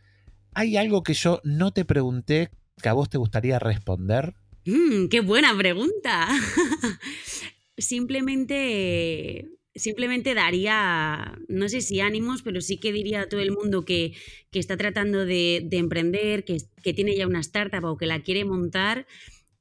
¿hay 0.55 0.77
algo 0.77 1.03
que 1.03 1.15
yo 1.15 1.41
no 1.45 1.73
te 1.73 1.85
pregunté 1.85 2.51
que 2.81 2.89
a 2.89 2.95
vos 2.95 3.11
te 3.11 3.19
gustaría 3.19 3.59
responder? 3.59 4.35
Mm, 4.65 5.09
¡Qué 5.09 5.21
buena 5.21 5.57
pregunta! 5.57 6.29
simplemente, 7.79 9.49
simplemente 9.75 10.35
daría, 10.35 11.39
no 11.49 11.69
sé 11.69 11.83
si 11.83 12.01
ánimos, 12.01 12.43
pero 12.43 12.63
sí 12.63 12.79
que 12.79 12.93
diría 12.93 13.23
a 13.23 13.29
todo 13.29 13.41
el 13.41 13.53
mundo 13.53 13.85
que, 13.85 14.15
está 14.53 14.79
tratando 14.79 15.27
de, 15.27 15.69
emprender, 15.73 16.43
que, 16.47 16.57
que 16.83 16.95
tiene 16.95 17.15
ya 17.15 17.27
una 17.27 17.41
startup 17.41 17.85
o 17.85 17.99
que 17.99 18.07
la 18.07 18.23
quiere 18.23 18.47
montar, 18.47 19.07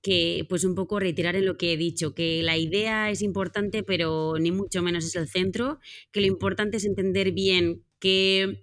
que 0.05 0.45
pues 0.47 0.63
un 0.65 0.75
poco 0.75 0.99
reiterar 0.99 1.35
en 1.35 1.47
lo 1.47 1.57
que 1.57 1.73
he 1.73 1.77
dicho, 1.77 2.13
que 2.13 2.43
la 2.43 2.57
idea 2.57 3.09
es 3.09 3.23
importante, 3.23 3.81
pero 3.81 4.35
ni 4.39 4.51
mucho 4.51 4.83
menos 4.83 5.03
es 5.03 5.15
el 5.15 5.27
centro, 5.27 5.79
que 6.11 6.21
lo 6.21 6.27
importante 6.27 6.77
es 6.77 6.85
entender 6.85 7.31
bien 7.31 7.81
qué, 7.97 8.61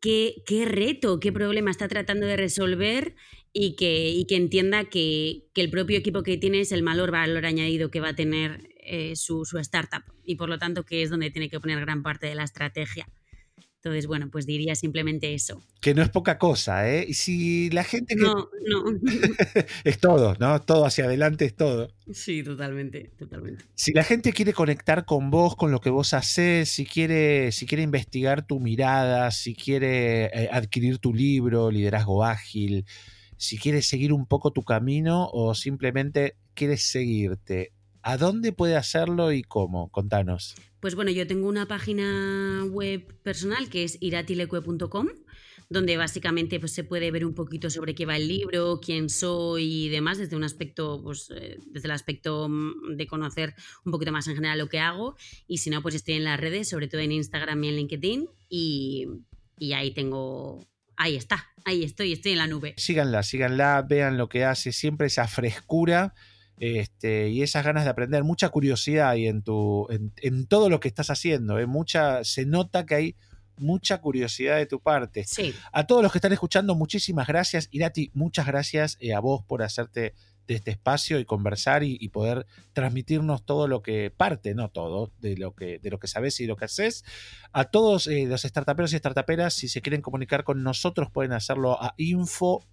qué, 0.00 0.36
qué 0.46 0.64
reto, 0.64 1.18
qué 1.18 1.32
problema 1.32 1.72
está 1.72 1.88
tratando 1.88 2.26
de 2.26 2.36
resolver 2.36 3.16
y 3.52 3.74
que, 3.74 4.24
que 4.28 4.36
entienda 4.36 4.84
que, 4.84 5.48
el 5.56 5.68
propio 5.68 5.98
equipo 5.98 6.22
que 6.22 6.36
tiene 6.36 6.60
es 6.60 6.70
el 6.70 6.84
mayor 6.84 7.10
valor 7.10 7.44
añadido 7.44 7.90
que 7.90 7.98
va 7.98 8.10
a 8.10 8.14
tener 8.14 8.68
eh, 8.84 9.16
su, 9.16 9.44
su 9.44 9.58
startup 9.58 10.04
y 10.22 10.36
por 10.36 10.48
lo 10.48 10.58
tanto 10.58 10.84
que 10.84 11.02
es 11.02 11.10
donde 11.10 11.32
tiene 11.32 11.50
que 11.50 11.58
poner 11.58 11.80
gran 11.80 12.04
parte 12.04 12.28
de 12.28 12.36
la 12.36 12.44
estrategia. 12.44 13.08
Entonces, 13.86 14.08
bueno, 14.08 14.28
pues 14.32 14.46
diría 14.46 14.74
simplemente 14.74 15.32
eso. 15.32 15.62
Que 15.80 15.94
no 15.94 16.02
es 16.02 16.08
poca 16.08 16.38
cosa, 16.38 16.90
¿eh? 16.90 17.06
Y 17.06 17.14
si 17.14 17.70
la 17.70 17.84
gente... 17.84 18.16
No, 18.16 18.34
no. 18.34 18.84
es 19.84 20.00
todo, 20.00 20.34
¿no? 20.40 20.60
Todo 20.60 20.86
hacia 20.86 21.04
adelante 21.04 21.44
es 21.44 21.54
todo. 21.54 21.88
Sí, 22.12 22.42
totalmente, 22.42 23.12
totalmente. 23.16 23.64
Si 23.76 23.92
la 23.92 24.02
gente 24.02 24.32
quiere 24.32 24.52
conectar 24.52 25.04
con 25.04 25.30
vos, 25.30 25.54
con 25.54 25.70
lo 25.70 25.80
que 25.80 25.90
vos 25.90 26.14
haces, 26.14 26.68
si 26.68 26.84
quiere, 26.84 27.52
si 27.52 27.64
quiere 27.64 27.84
investigar 27.84 28.44
tu 28.44 28.58
mirada, 28.58 29.30
si 29.30 29.54
quiere 29.54 30.24
eh, 30.24 30.48
adquirir 30.50 30.98
tu 30.98 31.14
libro, 31.14 31.70
Liderazgo 31.70 32.24
Ágil, 32.24 32.86
si 33.36 33.56
quiere 33.56 33.82
seguir 33.82 34.12
un 34.12 34.26
poco 34.26 34.50
tu 34.50 34.64
camino 34.64 35.28
o 35.32 35.54
simplemente 35.54 36.34
quieres 36.54 36.82
seguirte, 36.82 37.70
¿a 38.06 38.16
dónde 38.16 38.52
puede 38.52 38.76
hacerlo 38.76 39.32
y 39.32 39.42
cómo? 39.42 39.90
Contanos. 39.90 40.54
Pues 40.78 40.94
bueno, 40.94 41.10
yo 41.10 41.26
tengo 41.26 41.48
una 41.48 41.66
página 41.66 42.64
web 42.70 43.20
personal 43.22 43.68
que 43.68 43.82
es 43.82 43.98
iratilecue.com, 44.00 45.08
donde 45.68 45.96
básicamente 45.96 46.60
pues, 46.60 46.72
se 46.72 46.84
puede 46.84 47.10
ver 47.10 47.26
un 47.26 47.34
poquito 47.34 47.68
sobre 47.68 47.96
qué 47.96 48.06
va 48.06 48.16
el 48.16 48.28
libro, 48.28 48.78
quién 48.80 49.10
soy 49.10 49.86
y 49.86 49.88
demás, 49.88 50.18
desde 50.18 50.36
un 50.36 50.44
aspecto, 50.44 51.02
pues, 51.02 51.32
eh, 51.34 51.58
desde 51.66 51.88
el 51.88 51.90
aspecto 51.90 52.48
mm, 52.48 52.94
de 52.94 53.08
conocer 53.08 53.56
un 53.84 53.90
poquito 53.90 54.12
más 54.12 54.28
en 54.28 54.36
general 54.36 54.58
lo 54.58 54.68
que 54.68 54.78
hago. 54.78 55.16
Y 55.48 55.58
si 55.58 55.70
no, 55.70 55.82
pues 55.82 55.96
estoy 55.96 56.14
en 56.14 56.22
las 56.22 56.38
redes, 56.38 56.68
sobre 56.68 56.86
todo 56.86 57.00
en 57.00 57.10
Instagram 57.10 57.64
y 57.64 57.68
en 57.70 57.74
LinkedIn, 57.74 58.28
y, 58.48 59.08
y 59.58 59.72
ahí 59.72 59.90
tengo. 59.90 60.64
Ahí 60.96 61.16
está, 61.16 61.48
ahí 61.64 61.82
estoy, 61.82 62.12
estoy 62.12 62.32
en 62.32 62.38
la 62.38 62.46
nube. 62.46 62.74
Síganla, 62.76 63.24
síganla, 63.24 63.82
vean 63.82 64.16
lo 64.16 64.28
que 64.28 64.44
hace, 64.44 64.70
siempre 64.70 65.08
esa 65.08 65.26
frescura 65.26 66.14
este, 66.58 67.28
y 67.28 67.42
esas 67.42 67.64
ganas 67.64 67.84
de 67.84 67.90
aprender, 67.90 68.24
mucha 68.24 68.48
curiosidad 68.48 69.10
hay 69.10 69.26
en, 69.26 69.42
tu, 69.42 69.86
en, 69.90 70.46
todo 70.46 70.70
lo 70.70 70.80
que 70.80 70.88
estás 70.88 71.10
haciendo. 71.10 71.58
¿eh? 71.58 71.66
Mucha, 71.66 72.24
se 72.24 72.46
nota 72.46 72.86
que 72.86 72.94
hay 72.94 73.16
mucha 73.58 74.00
curiosidad 74.00 74.56
de 74.56 74.66
tu 74.66 74.80
parte. 74.80 75.24
Sí. 75.24 75.54
A 75.72 75.86
todos 75.86 76.02
los 76.02 76.12
que 76.12 76.18
están 76.18 76.32
escuchando, 76.32 76.74
muchísimas 76.74 77.26
gracias. 77.26 77.68
Irati, 77.70 78.10
muchas 78.14 78.46
gracias 78.46 78.96
eh, 79.00 79.14
a 79.14 79.20
vos 79.20 79.44
por 79.44 79.62
hacerte 79.62 80.14
de 80.46 80.54
este 80.54 80.70
espacio 80.70 81.18
y 81.18 81.24
conversar 81.24 81.82
y, 81.82 82.08
poder 82.08 82.46
transmitirnos 82.72 83.44
todo 83.44 83.66
lo 83.66 83.82
que 83.82 84.12
parte, 84.16 84.54
no 84.54 84.68
todo, 84.68 85.10
de 85.20 85.36
lo 85.36 85.54
que, 85.54 85.80
de 85.80 85.90
lo 85.90 85.98
que 85.98 86.06
sabes 86.06 86.38
y 86.38 86.46
lo 86.46 86.56
que 86.56 86.66
haces. 86.66 87.04
A 87.52 87.64
todos 87.64 88.06
eh, 88.06 88.26
los 88.26 88.42
startuperos 88.42 88.92
y 88.92 88.98
startuperas, 88.98 89.54
si 89.54 89.68
se 89.68 89.82
quieren 89.82 90.02
comunicar 90.02 90.44
con 90.44 90.62
nosotros, 90.62 91.10
pueden 91.10 91.32
hacerlo 91.32 91.82
a 91.82 91.94
info 91.96 92.64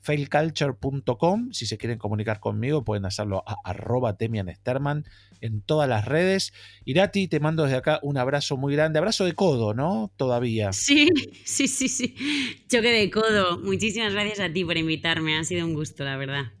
failculture.com. 0.00 1.52
Si 1.52 1.66
se 1.66 1.78
quieren 1.78 1.98
comunicar 1.98 2.40
conmigo, 2.40 2.84
pueden 2.84 3.04
hacerlo 3.04 3.42
a 3.46 3.56
arroba 3.64 4.16
Sterman 4.16 5.04
en 5.40 5.62
todas 5.62 5.88
las 5.88 6.04
redes. 6.04 6.52
Irati, 6.84 7.28
te 7.28 7.40
mando 7.40 7.64
desde 7.64 7.76
acá 7.76 8.00
un 8.02 8.18
abrazo 8.18 8.56
muy 8.56 8.74
grande. 8.74 8.98
Abrazo 8.98 9.24
de 9.24 9.34
codo, 9.34 9.74
¿no? 9.74 10.10
Todavía. 10.16 10.72
Sí, 10.72 11.08
sí, 11.44 11.68
sí, 11.68 11.88
sí. 11.88 12.14
Choque 12.68 12.90
de 12.90 13.10
codo. 13.10 13.58
Muchísimas 13.58 14.12
gracias 14.12 14.40
a 14.40 14.52
ti 14.52 14.64
por 14.64 14.76
invitarme. 14.76 15.38
Ha 15.38 15.44
sido 15.44 15.66
un 15.66 15.74
gusto, 15.74 16.04
la 16.04 16.16
verdad. 16.16 16.52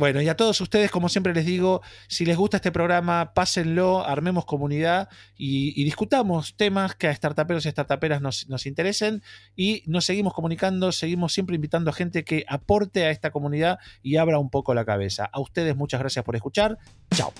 Bueno, 0.00 0.22
y 0.22 0.30
a 0.30 0.34
todos 0.34 0.58
ustedes, 0.62 0.90
como 0.90 1.10
siempre 1.10 1.34
les 1.34 1.44
digo, 1.44 1.82
si 2.08 2.24
les 2.24 2.34
gusta 2.34 2.56
este 2.56 2.72
programa, 2.72 3.34
pásenlo, 3.34 4.02
armemos 4.02 4.46
comunidad 4.46 5.10
y, 5.36 5.84
discutamos 5.84 6.56
temas 6.56 6.94
que 6.94 7.06
a 7.06 7.14
startuperos 7.14 7.66
y 7.66 7.70
startuperas 7.70 8.22
nos, 8.22 8.48
nos 8.48 8.64
interesen 8.64 9.22
y 9.54 9.82
nos 9.84 10.06
seguimos 10.06 10.32
comunicando, 10.32 10.90
seguimos 10.90 11.34
siempre 11.34 11.54
invitando 11.54 11.90
a 11.90 11.92
gente 11.92 12.24
que 12.24 12.46
aporte 12.48 13.04
a 13.04 13.10
esta 13.10 13.30
comunidad 13.30 13.78
y 14.02 14.16
abra 14.16 14.38
un 14.38 14.48
poco 14.48 14.72
la 14.72 14.86
cabeza. 14.86 15.28
A 15.30 15.38
ustedes 15.38 15.76
muchas 15.76 16.00
gracias 16.00 16.24
por 16.24 16.34
escuchar. 16.34 16.78
Chao. 17.14 17.34